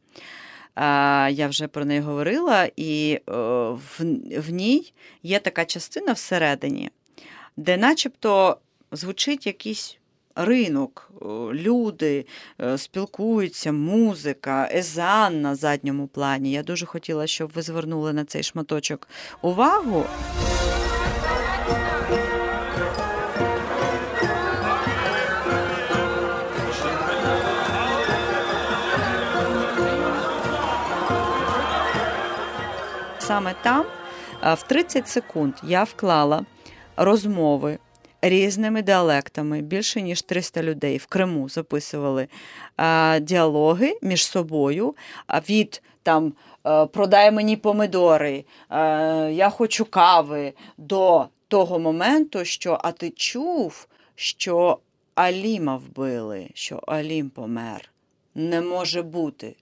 Я 1.31 1.47
вже 1.49 1.67
про 1.67 1.85
неї 1.85 1.99
говорила, 1.99 2.69
і 2.75 3.19
в, 3.27 3.99
в 4.37 4.49
ній 4.49 4.93
є 5.23 5.39
така 5.39 5.65
частина 5.65 6.13
всередині, 6.13 6.89
де 7.57 7.77
начебто 7.77 8.57
звучить 8.91 9.47
якийсь 9.47 9.97
ринок, 10.35 11.11
е, 11.21 11.25
люди 11.53 12.25
е, 12.61 12.77
спілкуються, 12.77 13.71
музика, 13.71 14.69
езан 14.73 15.41
на 15.41 15.55
задньому 15.55 16.07
плані. 16.07 16.51
Я 16.51 16.63
дуже 16.63 16.85
хотіла, 16.85 17.27
щоб 17.27 17.51
ви 17.55 17.61
звернули 17.61 18.13
на 18.13 18.25
цей 18.25 18.43
шматочок 18.43 19.07
увагу. 19.41 20.05
Саме 33.19 33.55
там 33.61 33.85
е, 34.43 34.53
в 34.53 34.63
30 34.63 35.07
секунд 35.07 35.53
я 35.63 35.83
вклала 35.83 36.45
розмови 36.97 37.79
різними 38.29 38.81
діалектами. 38.81 39.61
Більше 39.61 40.01
ніж 40.01 40.21
300 40.21 40.63
людей 40.63 40.97
в 40.97 41.05
Криму 41.05 41.49
записували 41.49 42.27
діалоги 43.21 43.97
між 44.01 44.27
собою 44.27 44.95
від 45.49 45.81
там 46.05 46.33
е, 46.67 46.85
продай 46.85 47.31
мені 47.31 47.57
помидори, 47.57 48.45
е, 48.69 48.75
я 49.31 49.49
хочу 49.49 49.85
кави 49.85 50.53
до 50.77 51.25
того 51.47 51.79
моменту, 51.79 52.45
що 52.45 52.79
а 52.83 52.91
ти 52.91 53.09
чув, 53.09 53.87
що 54.15 54.79
Аліма 55.15 55.77
вбили, 55.77 56.49
що 56.53 56.75
Алім 56.87 57.29
помер. 57.29 57.91
Не 58.35 58.61
може 58.61 59.01
бути. 59.01 59.55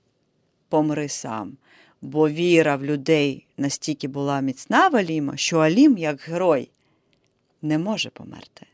Помри 0.69 1.09
сам. 1.09 1.57
Бо 2.01 2.29
віра 2.29 2.75
в 2.75 2.83
людей 2.83 3.45
настільки 3.57 4.07
була 4.07 4.39
міцна 4.39 4.87
в 4.87 4.95
Аліма, 4.95 5.37
що 5.37 5.59
Алім, 5.59 5.97
як 5.97 6.21
герой, 6.21 6.69
не 7.63 7.77
може 7.77 8.09
померти. 8.09 8.65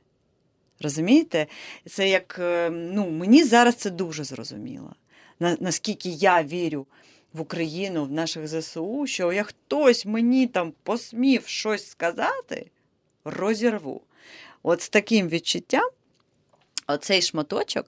Розумієте? 0.81 1.47
Це 1.89 2.09
як 2.09 2.39
е, 2.39 2.69
ну, 2.69 3.09
мені 3.09 3.43
зараз 3.43 3.75
це 3.75 3.89
дуже 3.89 4.23
зрозуміло. 4.23 4.95
На, 5.39 5.57
наскільки 5.59 6.09
я 6.09 6.43
вірю 6.43 6.87
в 7.33 7.41
Україну, 7.41 8.05
в 8.05 8.11
наших 8.11 8.47
ЗСУ, 8.47 9.07
що 9.07 9.33
як 9.33 9.47
хтось 9.47 10.05
мені 10.05 10.47
там 10.47 10.73
посмів 10.83 11.47
щось 11.47 11.89
сказати, 11.89 12.65
розірву. 13.25 14.01
От 14.63 14.81
з 14.81 14.89
таким 14.89 15.29
відчуттям. 15.29 15.89
Оцей 16.89 17.21
шматочок 17.21 17.85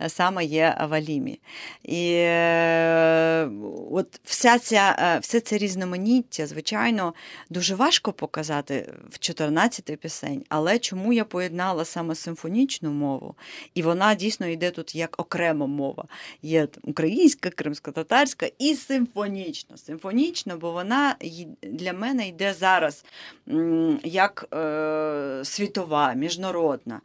е, 0.00 0.08
саме 0.08 0.44
є 0.44 0.76
в 0.88 0.94
Алімі. 0.94 1.40
І 1.82 2.12
е, 2.12 3.48
от 3.90 4.20
вся 4.24 4.58
ця, 4.58 4.96
е, 4.98 5.18
все 5.18 5.40
це 5.40 5.58
різноманіття, 5.58 6.46
звичайно, 6.46 7.14
дуже 7.50 7.74
важко 7.74 8.12
показати 8.12 8.94
в 9.10 9.18
14 9.18 9.96
пісень, 10.00 10.44
але 10.48 10.78
чому 10.78 11.12
я 11.12 11.24
поєднала 11.24 11.84
саме 11.84 12.14
симфонічну 12.14 12.90
мову, 12.90 13.34
і 13.74 13.82
вона 13.82 14.14
дійсно 14.14 14.46
йде 14.46 14.70
тут 14.70 14.94
як 14.94 15.20
окрема 15.20 15.66
мова. 15.66 16.04
Є 16.42 16.68
українська, 16.82 17.50
кримсько-татарська 17.50 18.50
і 18.58 18.74
симфонічна. 18.74 19.76
Симфонічна, 19.76 20.56
бо 20.56 20.72
вона 20.72 21.16
для 21.62 21.92
мене 21.92 22.28
йде 22.28 22.54
зараз 22.54 23.04
як 24.04 24.46
світова, 25.44 26.12
міжнародна. 26.12 27.00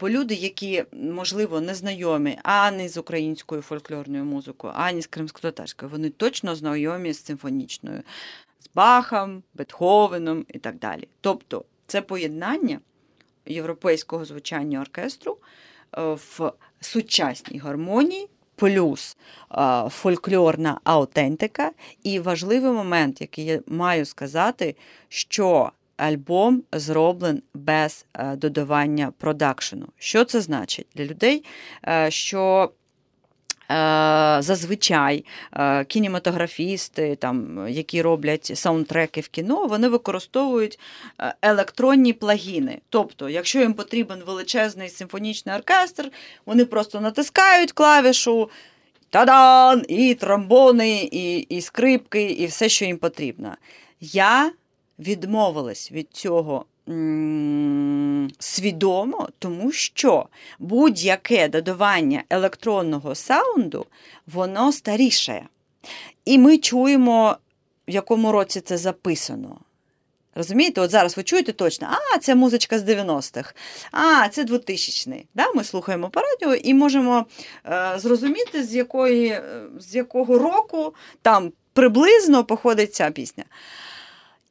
Бо 0.00 0.10
люди, 0.10 0.34
які, 0.34 0.65
можливо, 0.92 1.60
не 1.60 1.74
знайомі 1.74 2.38
ані 2.42 2.88
з 2.88 2.96
українською 2.96 3.62
фольклорною 3.62 4.24
музикою, 4.24 4.72
ані 4.76 5.02
з 5.02 5.06
кримсько-татарською, 5.06 5.90
вони 5.90 6.10
точно 6.10 6.54
знайомі 6.54 7.12
з 7.12 7.24
симфонічною, 7.24 8.02
з 8.60 8.68
Бахом, 8.74 9.42
Бетховеном 9.54 10.46
і 10.48 10.58
так 10.58 10.78
далі. 10.78 11.08
Тобто 11.20 11.64
це 11.86 12.02
поєднання 12.02 12.80
європейського 13.46 14.24
звучання 14.24 14.80
оркестру 14.80 15.36
е, 15.98 16.02
в 16.02 16.52
сучасній 16.80 17.58
гармонії. 17.58 18.28
Плюс 18.58 19.16
е, 19.52 19.88
фольклорна 19.90 20.80
аутентика, 20.84 21.72
і 22.02 22.20
важливий 22.20 22.70
момент, 22.70 23.20
який 23.20 23.44
я 23.44 23.60
маю 23.66 24.04
сказати, 24.04 24.76
що 25.08 25.72
альбом 25.96 26.62
зроблений 26.72 27.42
без 27.54 28.06
е, 28.14 28.36
додавання 28.36 29.12
продакшену. 29.18 29.86
Що 29.98 30.24
це 30.24 30.40
значить 30.40 30.86
для 30.94 31.04
людей? 31.04 31.44
Е, 31.88 32.10
що 32.10 32.72
е, 33.70 34.36
зазвичай 34.40 35.24
кінематографісти, 35.86 37.16
там, 37.16 37.66
які 37.68 38.02
роблять 38.02 38.52
саундтреки 38.54 39.20
в 39.20 39.28
кіно, 39.28 39.66
вони 39.66 39.88
використовують 39.88 40.78
електронні 41.42 42.12
плагіни. 42.12 42.78
Тобто, 42.88 43.28
якщо 43.28 43.60
їм 43.60 43.74
потрібен 43.74 44.22
величезний 44.26 44.88
симфонічний 44.88 45.56
оркестр, 45.56 46.10
вони 46.46 46.64
просто 46.64 47.00
натискають 47.00 47.72
клавішу. 47.72 48.50
Тадан! 49.10 49.84
І 49.88 50.14
тромбони, 50.14 51.08
і, 51.12 51.36
і 51.38 51.60
скрипки, 51.60 52.22
і 52.22 52.46
все, 52.46 52.68
що 52.68 52.84
їм 52.84 52.98
потрібно. 52.98 53.54
Я 54.00 54.52
відмовилась 54.98 55.92
від 55.92 56.08
цього 56.12 56.64
свідомо, 58.38 59.28
тому 59.38 59.72
що 59.72 60.26
будь-яке 60.58 61.48
додавання 61.48 62.24
електронного 62.30 63.14
саунду, 63.14 63.86
воно 64.26 64.72
старішає. 64.72 65.48
І 66.24 66.38
ми 66.38 66.58
чуємо, 66.58 67.36
в 67.88 67.90
якому 67.90 68.32
році 68.32 68.60
це 68.60 68.76
записано. 68.76 69.58
Розумієте, 70.34 70.80
от 70.80 70.90
зараз 70.90 71.16
ви 71.16 71.22
чуєте 71.22 71.52
точно, 71.52 71.88
а, 71.90 72.18
це 72.18 72.34
музичка 72.34 72.78
з 72.78 72.82
90-х, 72.82 73.54
а, 73.92 74.28
це 74.28 74.44
2000-й. 74.44 75.26
Да? 75.34 75.52
Ми 75.52 75.64
слухаємо 75.64 76.10
по 76.10 76.20
радіо 76.20 76.54
і 76.54 76.74
можемо 76.74 77.26
е, 77.66 77.92
зрозуміти, 77.96 78.64
з, 78.64 78.74
якої, 78.74 79.28
е, 79.28 79.62
з 79.78 79.94
якого 79.94 80.38
року 80.38 80.94
там 81.22 81.52
приблизно 81.72 82.44
походить 82.44 82.94
ця 82.94 83.10
пісня. 83.10 83.44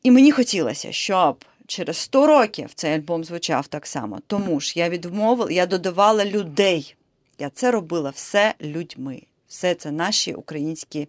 І 0.06 0.12
мені 0.12 0.32
хотілося, 0.32 0.92
щоб 0.92 1.46
через 1.68 1.98
100 1.98 2.28
років 2.28 2.70
цей 2.76 2.94
альбом 2.94 3.24
звучав 3.24 3.68
так 3.68 3.88
само. 3.88 4.20
Тому 4.28 4.60
ж 4.60 4.74
я 4.80 4.90
відмовила, 4.90 5.52
я 5.52 5.66
додавала 5.66 6.26
людей. 6.26 6.96
Я 7.40 7.50
це 7.50 7.72
робила 7.72 8.10
все 8.10 8.54
людьми. 8.62 9.22
Все 9.48 9.76
це 9.76 9.92
наші 9.92 10.34
українські 10.34 11.08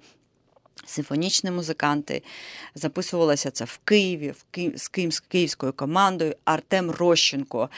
симфонічні 0.87 1.51
музиканти. 1.51 2.23
Записувалося 2.75 3.51
це 3.51 3.65
в 3.65 3.81
Києві, 3.85 4.31
в 4.31 4.45
Ки... 4.51 4.73
з 4.77 4.89
Київ... 4.89 5.13
з 5.13 5.21
київською 5.21 5.73
командою. 5.73 6.35
Артем 6.45 6.91
Рощенко, 6.91 7.71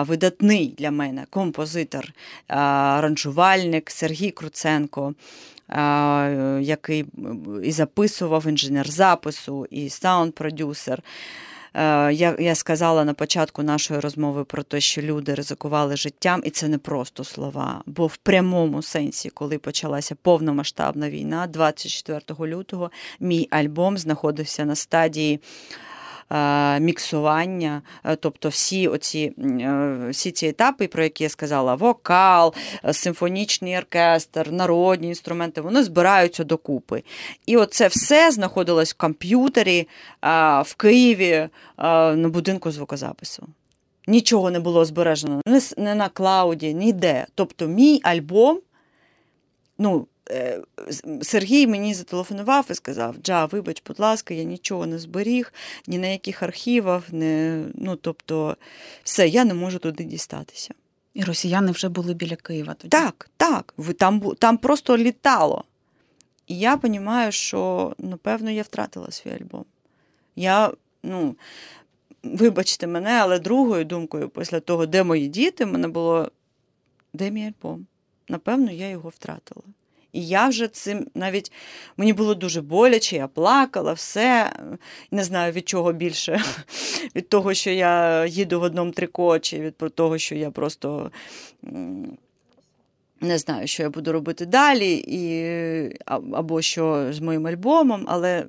видатний 0.00 0.74
для 0.78 0.90
мене 0.90 1.26
композитор, 1.30 2.12
а, 2.48 2.56
аранжувальник 2.98 3.90
Сергій 3.90 4.30
Круценко. 4.30 5.14
Який 6.60 7.04
і 7.64 7.72
записував 7.72 8.46
інженер 8.46 8.90
запису, 8.90 9.66
і 9.70 9.88
саунд-продюсер. 9.88 11.02
Я, 11.74 12.36
я 12.38 12.54
сказала 12.54 13.04
на 13.04 13.14
початку 13.14 13.62
нашої 13.62 14.00
розмови 14.00 14.44
про 14.44 14.62
те, 14.62 14.80
що 14.80 15.02
люди 15.02 15.34
ризикували 15.34 15.96
життям, 15.96 16.42
і 16.44 16.50
це 16.50 16.68
не 16.68 16.78
просто 16.78 17.24
слова. 17.24 17.82
Бо 17.86 18.06
в 18.06 18.16
прямому 18.16 18.82
сенсі, 18.82 19.30
коли 19.30 19.58
почалася 19.58 20.14
повномасштабна 20.14 21.10
війна, 21.10 21.46
24 21.46 22.20
лютого 22.40 22.90
мій 23.20 23.48
альбом 23.50 23.98
знаходився 23.98 24.64
на 24.64 24.74
стадії. 24.74 25.40
Е, 26.30 26.80
Міксування, 26.80 27.82
е, 28.04 28.16
тобто 28.16 28.48
всі 28.48 28.88
оці 28.88 29.32
е, 29.38 30.08
всі 30.10 30.30
ці 30.30 30.46
етапи, 30.46 30.86
про 30.86 31.02
які 31.02 31.24
я 31.24 31.30
сказала: 31.30 31.74
вокал, 31.74 32.54
симфонічний 32.92 33.78
оркестр, 33.78 34.50
народні 34.50 35.08
інструменти, 35.08 35.60
вони 35.60 35.82
збираються 35.82 36.44
докупи. 36.44 37.02
І 37.46 37.56
оце 37.56 37.88
все 37.88 38.30
знаходилось 38.30 38.92
в 38.92 38.96
комп'ютері 38.96 39.88
в 40.64 40.74
Києві 40.76 41.48
на 41.78 42.28
будинку 42.28 42.70
звукозапису. 42.70 43.48
Нічого 44.08 44.50
не 44.50 44.60
було 44.60 44.84
збережено 44.84 45.42
не, 45.76 45.94
на 45.94 46.08
клауді, 46.08 46.74
ніде. 46.74 47.26
Тобто, 47.34 47.66
мій 47.66 48.00
альбом, 48.02 48.60
ну, 49.78 50.06
Сергій 51.22 51.66
мені 51.66 51.94
зателефонував 51.94 52.66
і 52.70 52.74
сказав: 52.74 53.16
Джа, 53.22 53.46
вибач, 53.46 53.82
будь 53.86 54.00
ласка, 54.00 54.34
я 54.34 54.42
нічого 54.42 54.86
не 54.86 54.98
зберіг, 54.98 55.52
ні 55.86 55.98
на 55.98 56.06
яких 56.06 56.42
архівах, 56.42 57.12
не, 57.12 57.64
ну, 57.74 57.96
тобто, 57.96 58.56
все, 59.04 59.28
я 59.28 59.44
не 59.44 59.54
можу 59.54 59.78
туди 59.78 60.04
дістатися. 60.04 60.74
І 61.14 61.24
росіяни 61.24 61.72
вже 61.72 61.88
були 61.88 62.14
біля 62.14 62.36
Києва 62.36 62.74
тоді. 62.74 62.88
Так, 62.88 63.30
так, 63.36 63.74
там, 63.98 64.20
там 64.20 64.58
просто 64.58 64.96
літало. 64.96 65.64
І 66.46 66.58
я 66.58 66.78
розумію, 66.82 67.32
що, 67.32 67.94
напевно, 67.98 68.50
я 68.50 68.62
втратила 68.62 69.10
свій 69.10 69.30
альбом. 69.30 69.64
Я, 70.36 70.72
ну, 71.02 71.36
вибачте 72.22 72.86
мене, 72.86 73.10
але 73.10 73.38
другою 73.38 73.84
думкою, 73.84 74.28
після 74.28 74.60
того, 74.60 74.86
де 74.86 75.04
мої 75.04 75.28
діти, 75.28 75.66
мене 75.66 75.88
було, 75.88 76.30
де 77.12 77.30
мій 77.30 77.46
альбом? 77.46 77.86
Напевно, 78.28 78.70
я 78.70 78.88
його 78.88 79.08
втратила. 79.08 79.62
І 80.18 80.26
я 80.26 80.48
вже 80.48 80.68
цим 80.68 81.06
навіть 81.14 81.52
мені 81.96 82.12
було 82.12 82.34
дуже 82.34 82.60
боляче, 82.60 83.16
я 83.16 83.26
плакала, 83.26 83.92
все. 83.92 84.52
Не 85.10 85.24
знаю 85.24 85.52
від 85.52 85.68
чого 85.68 85.92
більше. 85.92 86.42
Від 87.16 87.28
того, 87.28 87.54
що 87.54 87.70
я 87.70 88.26
їду 88.26 88.60
в 88.60 88.62
одному 88.62 88.90
трико, 88.90 89.38
чи 89.38 89.60
від 89.60 89.76
того, 89.94 90.18
що 90.18 90.34
я 90.34 90.50
просто 90.50 91.10
не 93.20 93.38
знаю, 93.38 93.66
що 93.66 93.82
я 93.82 93.90
буду 93.90 94.12
робити 94.12 94.46
далі, 94.46 95.04
і, 95.06 95.24
або 96.32 96.62
що 96.62 97.12
з 97.12 97.20
моїм 97.20 97.46
альбомом, 97.46 98.04
але 98.08 98.46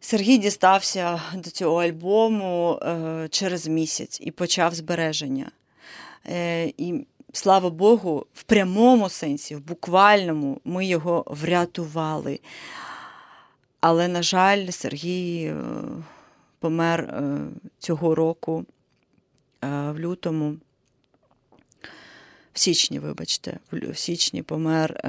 Сергій 0.00 0.38
дістався 0.38 1.22
до 1.34 1.50
цього 1.50 1.82
альбому 1.82 2.80
е, 2.82 3.28
через 3.30 3.68
місяць 3.68 4.20
і 4.22 4.30
почав 4.30 4.74
збереження. 4.74 5.50
Е, 6.26 6.66
і 6.66 7.06
слава 7.36 7.70
Богу, 7.70 8.26
в 8.34 8.42
прямому 8.42 9.08
сенсі, 9.08 9.56
в 9.56 9.60
буквальному, 9.60 10.60
ми 10.64 10.86
його 10.86 11.24
врятували. 11.26 12.40
Але, 13.80 14.08
на 14.08 14.22
жаль, 14.22 14.68
Сергій 14.68 15.44
е, 15.44 15.56
помер 16.58 17.00
е, 17.00 17.38
цього 17.78 18.14
року 18.14 18.64
е, 19.64 19.68
в 19.90 19.98
лютому. 19.98 20.56
В 22.52 22.58
січні, 22.58 22.98
вибачте, 22.98 23.58
в 23.72 23.96
січні 23.96 24.42
помер. 24.42 25.00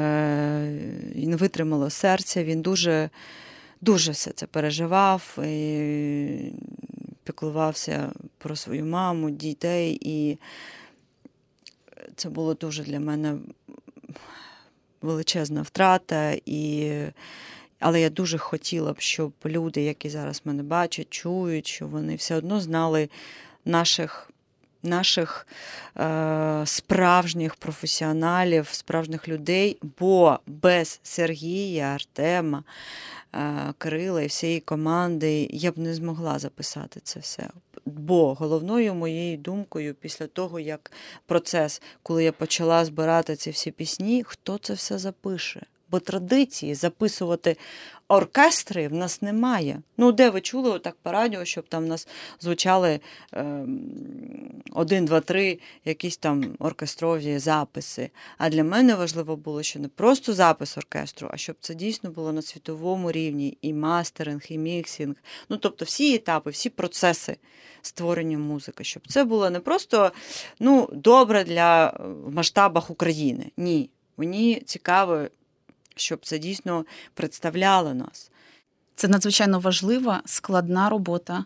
І 1.16 1.28
не 1.28 1.36
витримало 1.36 1.90
серця. 1.90 2.44
Він 2.44 2.62
дуже, 2.62 3.10
дуже 3.82 4.12
все 4.12 4.32
це 4.32 4.46
переживав 4.46 5.38
і 5.44 6.52
піклувався 7.24 8.12
про 8.38 8.56
свою 8.56 8.86
маму, 8.86 9.30
дітей. 9.30 10.00
І 10.02 10.38
це 12.16 12.30
було 12.30 12.54
дуже 12.54 12.84
для 12.84 13.00
мене 13.00 13.38
величезна 15.02 15.62
втрата. 15.62 16.38
І... 16.46 16.92
Але 17.80 18.02
я 18.02 18.10
дуже 18.10 18.38
хотіла 18.38 18.94
б, 18.94 19.00
щоб 19.00 19.34
люди, 19.46 19.82
які 19.82 20.10
зараз 20.10 20.42
мене 20.46 20.64
бачать, 20.64 21.08
чують, 21.10 21.68
що 21.68 21.88
вони 21.88 22.16
все 22.16 22.36
одно 22.36 22.60
знали 22.60 23.10
наших 23.66 24.32
наших 24.86 25.48
е, 25.98 26.62
справжніх 26.66 27.56
професіоналів, 27.56 28.68
справжніх 28.72 29.28
людей, 29.28 29.78
бо 30.00 30.40
без 30.48 31.00
Сергія, 31.04 31.86
Артема, 31.86 32.64
е, 33.34 33.74
Кирила 33.78 34.22
і 34.22 34.28
всієї 34.28 34.60
команди 34.60 35.50
я 35.52 35.72
б 35.72 35.78
не 35.78 35.94
змогла 35.94 36.40
записати 36.40 37.00
це 37.04 37.20
все. 37.20 37.48
Бо 37.86 38.34
головною 38.34 38.94
моєю 38.94 39.38
думкою 39.38 39.94
після 39.94 40.28
того, 40.28 40.60
як 40.60 40.92
процес, 41.26 41.82
коли 42.04 42.24
я 42.24 42.32
почала 42.32 42.86
збирати 42.86 43.36
ці 43.36 43.52
всі 43.52 43.72
пісні, 43.72 44.24
хто 44.28 44.58
це 44.58 44.74
все 44.74 44.98
запише? 44.98 45.62
Бо 45.96 46.00
традиції 46.00 46.76
записувати 46.76 47.58
оркестри 48.08 48.88
в 48.88 48.94
нас 48.94 49.22
немає. 49.22 49.82
Ну, 49.98 50.12
де 50.12 50.30
ви 50.30 50.42
чули 50.42 50.70
отак 50.70 50.96
по 51.02 51.12
радіо, 51.12 51.46
щоб 51.46 51.68
там 51.68 51.84
в 51.84 51.88
нас 51.88 52.08
звучали 52.40 53.00
ем, 53.32 53.80
один, 54.72 55.06
два, 55.06 55.20
три, 55.20 55.60
якісь 55.86 56.18
там 56.18 56.56
оркестрові 56.60 57.40
записи. 57.40 58.10
А 58.38 58.50
для 58.50 58.64
мене 58.64 58.96
важливо 58.96 59.36
було, 59.36 59.64
що 59.64 59.80
не 59.80 59.88
просто 59.88 60.34
запис 60.34 60.78
оркестру, 60.78 61.30
а 61.32 61.38
щоб 61.38 61.56
це 61.60 61.76
дійсно 61.76 62.10
було 62.12 62.34
на 62.34 62.42
світовому 62.42 63.12
рівні 63.12 63.58
і 63.62 63.74
мастеринг, 63.74 64.42
і 64.50 64.58
mixing. 64.58 65.16
Ну, 65.50 65.58
тобто 65.58 65.86
всі 65.86 66.16
етапи, 66.16 66.50
всі 66.50 66.70
процеси 66.70 67.38
створення 67.82 68.38
музики, 68.38 68.84
щоб 68.84 69.08
це 69.08 69.24
було 69.24 69.50
не 69.50 69.60
просто 69.60 70.12
ну, 70.60 70.90
добре 70.94 71.44
для 71.44 71.88
е, 71.88 71.94
в 72.04 72.34
масштабах 72.34 72.90
України. 72.90 73.52
Ні. 73.58 73.90
Мені 74.18 74.62
цікаво, 74.66 75.28
щоб 75.96 76.26
це 76.26 76.40
дійсно 76.40 76.86
представляло 77.14 77.94
нас. 77.94 78.32
Це 78.96 79.08
надзвичайно 79.08 79.60
важлива, 79.60 80.22
складна 80.26 80.90
робота, 80.90 81.46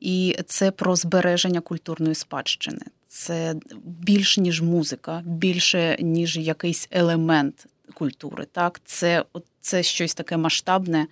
і 0.00 0.36
це 0.46 0.70
про 0.70 0.96
збереження 0.96 1.60
культурної 1.60 2.14
спадщини. 2.14 2.82
Це 3.08 3.54
більш 3.84 4.38
ніж 4.38 4.62
музика, 4.62 5.22
більше 5.26 5.96
ніж 6.00 6.36
якийсь 6.36 6.88
елемент 6.90 7.66
культури. 7.94 8.46
Так, 8.52 8.80
це, 8.84 9.24
це 9.60 9.82
щось 9.82 10.14
таке 10.14 10.36
масштабне. 10.36 11.06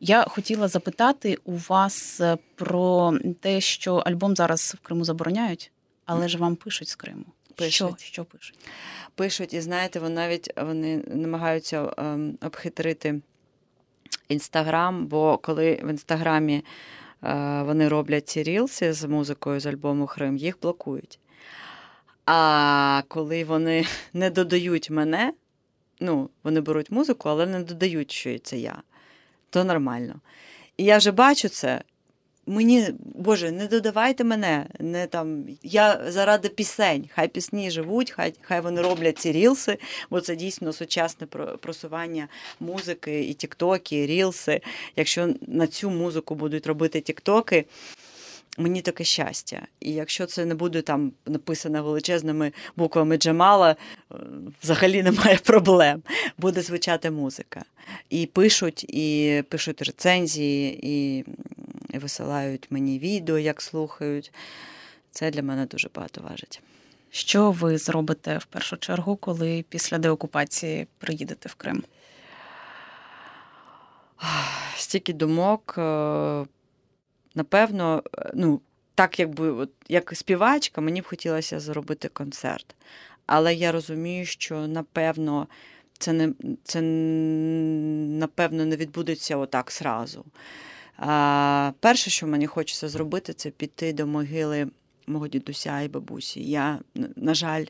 Я 0.00 0.24
хотіла 0.24 0.68
запитати 0.68 1.38
у 1.44 1.56
вас 1.56 2.20
е, 2.20 2.38
про 2.54 3.14
те, 3.40 3.60
що 3.60 3.94
альбом 3.94 4.36
зараз 4.36 4.76
в 4.78 4.86
Криму 4.86 5.04
забороняють, 5.04 5.72
але 6.04 6.28
ж 6.28 6.38
вам 6.38 6.56
пишуть 6.56 6.88
з 6.88 6.94
Криму. 6.94 7.24
Що, 7.56 7.86
Пишуть. 7.86 8.00
що 8.00 8.24
пишуть? 8.24 8.58
Пишуть, 9.14 9.54
і 9.54 9.60
знаєте, 9.60 10.00
вони 10.00 10.14
навіть 10.14 10.50
вони 10.56 10.96
намагаються 11.06 11.92
ем, 11.96 12.38
обхитрити 12.42 13.20
інстаграм, 14.28 15.06
бо 15.06 15.38
коли 15.38 15.80
в 15.84 15.90
інстаграмі 15.90 16.64
е, 17.24 17.62
вони 17.62 17.88
роблять 17.88 18.28
ці 18.28 18.42
рілси 18.42 18.92
з 18.92 19.04
музикою 19.04 19.60
з 19.60 19.66
альбому 19.66 20.06
Хрим, 20.06 20.36
їх 20.36 20.60
блокують. 20.60 21.18
А 22.26 23.02
коли 23.08 23.44
вони 23.44 23.86
не 24.12 24.30
додають 24.30 24.90
мене, 24.90 25.32
ну, 26.00 26.30
вони 26.44 26.60
беруть 26.60 26.90
музику, 26.90 27.28
але 27.28 27.46
не 27.46 27.62
додають, 27.62 28.12
що 28.12 28.38
це 28.38 28.58
я, 28.58 28.82
то 29.50 29.64
нормально. 29.64 30.20
І 30.76 30.84
я 30.84 30.98
вже 30.98 31.10
бачу 31.10 31.48
це, 31.48 31.82
Мені, 32.46 32.88
Боже, 32.98 33.50
не 33.50 33.66
додавайте 33.66 34.24
мене. 34.24 34.66
Не 34.78 35.06
там, 35.06 35.44
Я 35.62 36.00
заради 36.08 36.48
пісень, 36.48 37.08
хай 37.14 37.28
пісні 37.28 37.70
живуть, 37.70 38.10
хай 38.10 38.34
хай 38.42 38.60
вони 38.60 38.82
роблять 38.82 39.18
ці 39.18 39.32
рілси, 39.32 39.78
бо 40.10 40.20
це 40.20 40.36
дійсно 40.36 40.72
сучасне 40.72 41.26
просування 41.60 42.28
музики, 42.60 43.24
і 43.24 43.34
тіктоки, 43.34 44.02
і 44.02 44.06
рілси. 44.06 44.60
Якщо 44.96 45.34
на 45.46 45.66
цю 45.66 45.90
музику 45.90 46.34
будуть 46.34 46.66
робити 46.66 47.00
тіктоки, 47.00 47.64
Мені 48.58 48.82
таке 48.82 49.04
щастя. 49.04 49.62
І 49.80 49.92
якщо 49.92 50.26
це 50.26 50.44
не 50.44 50.54
буде 50.54 50.82
там 50.82 51.12
написано 51.26 51.82
величезними 51.84 52.52
буквами 52.76 53.16
Джамала, 53.16 53.70
е, 53.70 54.14
взагалі 54.62 55.02
немає 55.02 55.38
проблем. 55.44 56.02
Буде 56.38 56.62
звучати 56.62 57.10
музика. 57.10 57.64
І 58.10 58.26
пишуть, 58.26 58.84
і 58.84 59.42
пишуть 59.48 59.82
рецензії, 59.82 60.78
і 60.82 61.24
висилають 61.98 62.66
мені 62.70 62.98
відео, 62.98 63.38
як 63.38 63.62
слухають. 63.62 64.32
Це 65.10 65.30
для 65.30 65.42
мене 65.42 65.66
дуже 65.66 65.88
багато 65.94 66.20
важить. 66.20 66.62
Що 67.10 67.50
ви 67.50 67.78
зробите 67.78 68.38
в 68.38 68.44
першу 68.44 68.76
чергу, 68.76 69.16
коли 69.16 69.64
після 69.68 69.98
деокупації 69.98 70.86
приїдете 70.98 71.48
в 71.48 71.54
Крим? 71.54 71.84
Стільки 74.76 75.12
думок. 75.12 75.74
Е, 75.78 76.44
напевно, 77.34 78.02
е, 78.18 78.30
ну, 78.34 78.60
так 78.94 79.18
якби 79.18 79.50
от, 79.50 79.70
як 79.88 80.16
співачка, 80.16 80.80
мені 80.80 81.00
б 81.00 81.06
хотілося 81.06 81.60
зробити 81.60 82.08
концерт. 82.08 82.74
Але 83.26 83.54
я 83.54 83.72
розумію, 83.72 84.26
що 84.26 84.66
напевно 84.66 85.46
це 85.98 86.12
не 86.12 86.32
це 86.64 86.80
напевно 88.20 88.64
не 88.64 88.76
відбудеться 88.76 89.36
отак 89.36 89.72
зразу. 89.72 90.24
А, 90.96 91.72
Перше, 91.80 92.10
що 92.10 92.26
мені 92.26 92.46
хочеться 92.46 92.88
зробити, 92.88 93.32
це 93.32 93.50
піти 93.50 93.92
до 93.92 94.06
могили 94.06 94.70
мого 95.06 95.28
дідуся 95.28 95.80
і 95.80 95.88
бабусі. 95.88 96.50
Я, 96.50 96.78
на 97.16 97.34
жаль, 97.34 97.64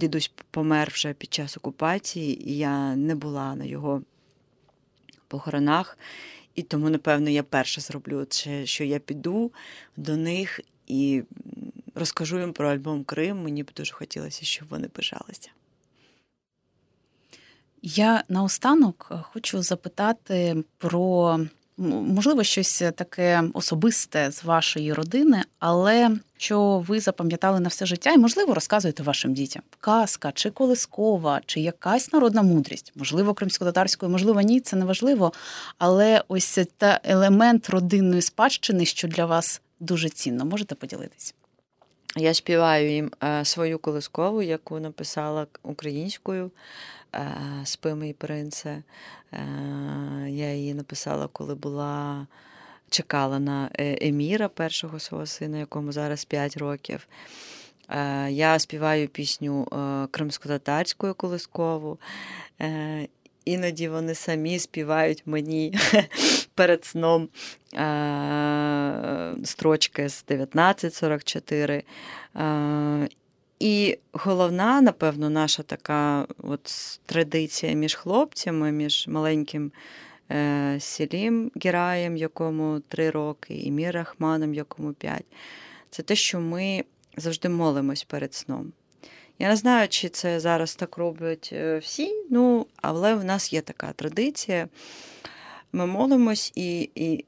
дідусь 0.00 0.32
помер 0.50 0.90
вже 0.92 1.12
під 1.12 1.34
час 1.34 1.56
окупації, 1.56 2.50
і 2.50 2.58
я 2.58 2.96
не 2.96 3.14
була 3.14 3.54
на 3.54 3.64
його 3.64 4.02
похоронах. 5.28 5.98
І 6.54 6.62
тому, 6.62 6.90
напевно, 6.90 7.30
я 7.30 7.42
перше 7.42 7.80
зроблю 7.80 8.26
що 8.64 8.84
я 8.84 8.98
піду 8.98 9.52
до 9.96 10.16
них 10.16 10.60
і 10.86 11.22
розкажу 11.94 12.40
їм 12.40 12.52
про 12.52 12.68
альбом 12.68 13.04
Крим. 13.04 13.42
Мені 13.42 13.62
б 13.62 13.70
дуже 13.76 13.92
хотілося, 13.92 14.44
щоб 14.44 14.68
вони 14.68 14.88
пишалися. 14.88 15.50
Я 17.82 18.24
наостанок 18.28 19.12
хочу 19.32 19.62
запитати 19.62 20.64
про 20.78 21.40
можливо 21.80 22.42
щось 22.42 22.82
таке 22.96 23.42
особисте 23.54 24.30
з 24.30 24.44
вашої 24.44 24.92
родини, 24.92 25.42
але 25.58 26.10
що 26.36 26.84
ви 26.88 27.00
запам'ятали 27.00 27.60
на 27.60 27.68
все 27.68 27.86
життя, 27.86 28.12
і 28.12 28.18
можливо 28.18 28.54
розказуєте 28.54 29.02
вашим 29.02 29.34
дітям 29.34 29.62
казка 29.80 30.32
чи 30.32 30.50
колискова, 30.50 31.40
чи 31.46 31.60
якась 31.60 32.12
народна 32.12 32.42
мудрість, 32.42 32.92
можливо, 32.96 33.34
кримсько-татарською, 33.34 34.12
можливо, 34.12 34.40
ні, 34.40 34.60
це 34.60 34.76
не 34.76 34.84
важливо. 34.84 35.32
Але 35.78 36.24
ось 36.28 36.58
та 36.78 37.00
елемент 37.04 37.70
родинної 37.70 38.22
спадщини, 38.22 38.84
що 38.84 39.08
для 39.08 39.26
вас 39.26 39.60
дуже 39.80 40.08
цінно, 40.08 40.44
можете 40.44 40.74
поділитись. 40.74 41.34
Я 42.16 42.34
співаю 42.34 42.90
їм 42.90 43.10
е, 43.22 43.44
свою 43.44 43.78
колискову, 43.78 44.42
яку 44.42 44.80
написала 44.80 45.46
українською. 45.62 46.50
Е, 47.14 47.36
Спи 47.64 47.94
мій 47.94 48.12
принце. 48.12 48.82
Е, 49.32 49.42
я 50.28 50.54
її 50.54 50.74
написала, 50.74 51.28
коли 51.32 51.54
була. 51.54 52.26
Чекала 52.92 53.38
на 53.38 53.70
е, 53.78 54.08
Еміра, 54.08 54.48
першого 54.48 54.98
свого 54.98 55.26
сина, 55.26 55.58
якому 55.58 55.92
зараз 55.92 56.24
5 56.24 56.56
років. 56.56 57.08
Я 58.28 58.58
співаю 58.58 59.08
пісню 59.08 59.66
кримсько-татарською 60.10 61.14
колискову. 61.14 61.98
Іноді 63.44 63.88
вони 63.88 64.14
самі 64.14 64.58
співають 64.58 65.22
мені 65.26 65.78
перед 66.54 66.84
сном 66.84 67.28
строчки 69.44 70.08
з 70.08 70.24
1944. 70.28 71.82
І 73.60 73.98
головна, 74.12 74.80
напевно, 74.80 75.30
наша 75.30 75.62
така 75.62 76.26
от 76.38 77.00
традиція 77.06 77.72
між 77.72 77.94
хлопцями, 77.94 78.72
між 78.72 79.08
маленьким 79.08 79.72
е, 80.30 80.76
Селім 80.80 81.52
Гіраєм, 81.64 82.16
якому 82.16 82.80
три 82.88 83.10
роки, 83.10 83.54
і 83.54 83.70
Мір 83.70 83.94
Рахманом, 83.94 84.54
якому 84.54 84.92
п'ять, 84.92 85.26
це 85.90 86.02
те, 86.02 86.16
що 86.16 86.40
ми 86.40 86.84
завжди 87.16 87.48
молимось 87.48 88.04
перед 88.04 88.34
сном. 88.34 88.72
Я 89.38 89.48
не 89.48 89.56
знаю, 89.56 89.88
чи 89.88 90.08
це 90.08 90.40
зараз 90.40 90.74
так 90.74 90.96
роблять 90.96 91.50
е, 91.52 91.78
всі, 91.78 92.24
ну, 92.30 92.66
але 92.76 93.14
в 93.14 93.24
нас 93.24 93.52
є 93.52 93.60
така 93.60 93.92
традиція. 93.92 94.68
Ми 95.72 95.86
молимось 95.86 96.52
і, 96.54 96.90
і, 96.94 97.24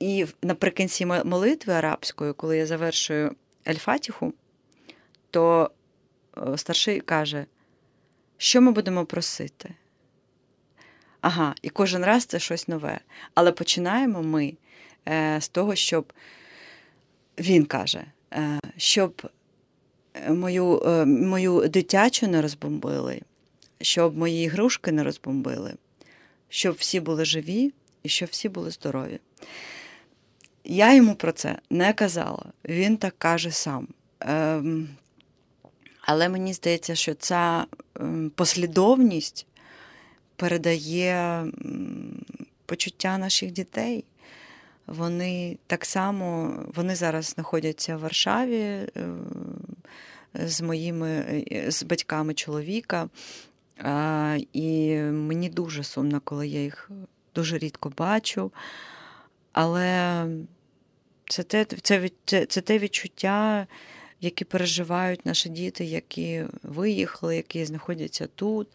і 0.00 0.26
наприкінці 0.42 1.06
молитви 1.06 1.72
арабської, 1.72 2.32
коли 2.32 2.58
я 2.58 2.66
завершую 2.66 3.34
Ельфатіху, 3.68 4.32
то 5.34 5.70
е, 6.36 6.58
старший 6.58 7.00
каже, 7.00 7.46
що 8.36 8.60
ми 8.60 8.72
будемо 8.72 9.04
просити? 9.04 9.74
Ага, 11.20 11.54
і 11.62 11.68
кожен 11.68 12.04
раз 12.04 12.24
це 12.24 12.38
щось 12.38 12.68
нове. 12.68 13.00
Але 13.34 13.52
починаємо 13.52 14.22
ми 14.22 14.54
е, 15.08 15.40
з 15.40 15.48
того, 15.48 15.74
щоб 15.74 16.12
він 17.38 17.66
каже, 17.66 18.04
е, 18.32 18.60
щоб 18.76 19.30
мою 20.28 20.82
мою 21.06 21.68
дитячу 21.68 22.26
не 22.28 22.42
розбомбили, 22.42 23.20
щоб 23.80 24.18
мої 24.18 24.44
ігрушки 24.44 24.92
не 24.92 25.04
розбомбили, 25.04 25.74
щоб 26.48 26.74
всі 26.74 27.00
були 27.00 27.24
живі 27.24 27.72
і 28.02 28.08
щоб 28.08 28.28
всі 28.32 28.48
були 28.48 28.70
здорові. 28.70 29.18
Я 30.64 30.94
йому 30.94 31.14
про 31.14 31.32
це 31.32 31.58
не 31.70 31.92
казала, 31.92 32.52
він 32.64 32.96
так 32.96 33.14
каже 33.18 33.50
сам. 33.50 33.88
Ем, 36.04 36.14
але 36.14 36.28
мені 36.28 36.52
здається, 36.52 36.94
що 36.94 37.14
ця 37.14 37.66
ем, 38.00 38.30
послідовність 38.34 39.46
передає 40.36 41.44
почуття 42.66 43.18
наших 43.18 43.50
дітей. 43.50 44.04
Вони 44.86 45.58
так 45.66 45.84
само 45.84 46.52
вони 46.74 46.94
зараз 46.94 47.24
знаходяться 47.24 47.96
в 47.96 48.00
Варшаві 48.00 48.60
е, 48.60 48.88
з 50.34 50.60
моїми 50.60 51.08
е, 51.52 51.70
з 51.70 51.82
батьками 51.82 52.34
чоловіка. 52.34 53.08
І 54.52 54.96
мені 55.00 55.48
дуже 55.48 55.84
сумно, 55.84 56.20
коли 56.24 56.48
я 56.48 56.62
їх 56.62 56.90
дуже 57.34 57.58
рідко 57.58 57.92
бачу. 57.96 58.52
Але 59.52 60.26
це 61.28 61.42
те, 61.42 61.64
це, 61.64 62.10
це, 62.24 62.46
це 62.46 62.60
те 62.60 62.78
відчуття 62.78 63.66
які 64.24 64.44
переживають 64.44 65.26
наші 65.26 65.48
діти, 65.48 65.84
які 65.84 66.44
виїхали, 66.62 67.36
які 67.36 67.64
знаходяться 67.64 68.26
тут. 68.26 68.68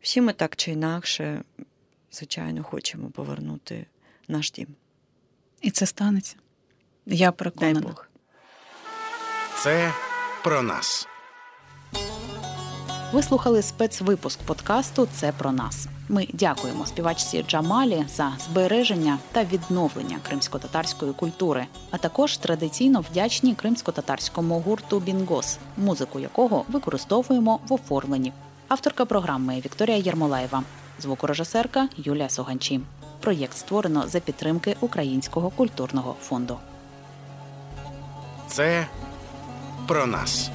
Всі 0.00 0.20
ми 0.20 0.32
так 0.32 0.56
чи 0.56 0.70
інакше, 0.70 1.42
звичайно, 2.12 2.62
хочемо 2.62 3.10
повернути 3.10 3.86
наш 4.28 4.50
дім. 4.50 4.66
І 5.60 5.70
це 5.70 5.86
станеться. 5.86 6.36
Я 7.06 7.32
переконана. 7.32 7.80
Дай 7.80 7.88
Бог. 7.88 8.08
Це 9.62 9.92
про 10.44 10.62
нас. 10.62 11.08
Ви 13.14 13.22
слухали 13.22 13.62
спецвипуск 13.62 14.40
подкасту 14.42 15.08
Це 15.12 15.32
про 15.32 15.52
нас. 15.52 15.88
Ми 16.08 16.28
дякуємо 16.32 16.86
співачці 16.86 17.44
Джамалі 17.48 18.04
за 18.08 18.32
збереження 18.44 19.18
та 19.32 19.44
відновлення 19.44 20.18
кримсько-татарської 20.28 21.12
культури, 21.12 21.66
а 21.90 21.98
також 21.98 22.36
традиційно 22.36 23.00
вдячні 23.00 23.54
кримсько-татарському 23.54 24.60
гурту 24.60 25.00
Бінгос, 25.00 25.58
музику 25.76 26.20
якого 26.20 26.64
використовуємо 26.68 27.60
в 27.68 27.72
оформленні. 27.72 28.32
Авторка 28.68 29.04
програми 29.04 29.62
Вікторія 29.64 29.96
Єрмолаєва, 29.96 30.62
звукорежисерка 31.00 31.88
Юлія 31.96 32.28
Соганчі. 32.28 32.80
Проєкт 33.20 33.56
створено 33.56 34.04
за 34.08 34.20
підтримки 34.20 34.76
Українського 34.80 35.50
культурного 35.50 36.14
фонду. 36.20 36.58
Це 38.48 38.86
про 39.86 40.06
нас. 40.06 40.50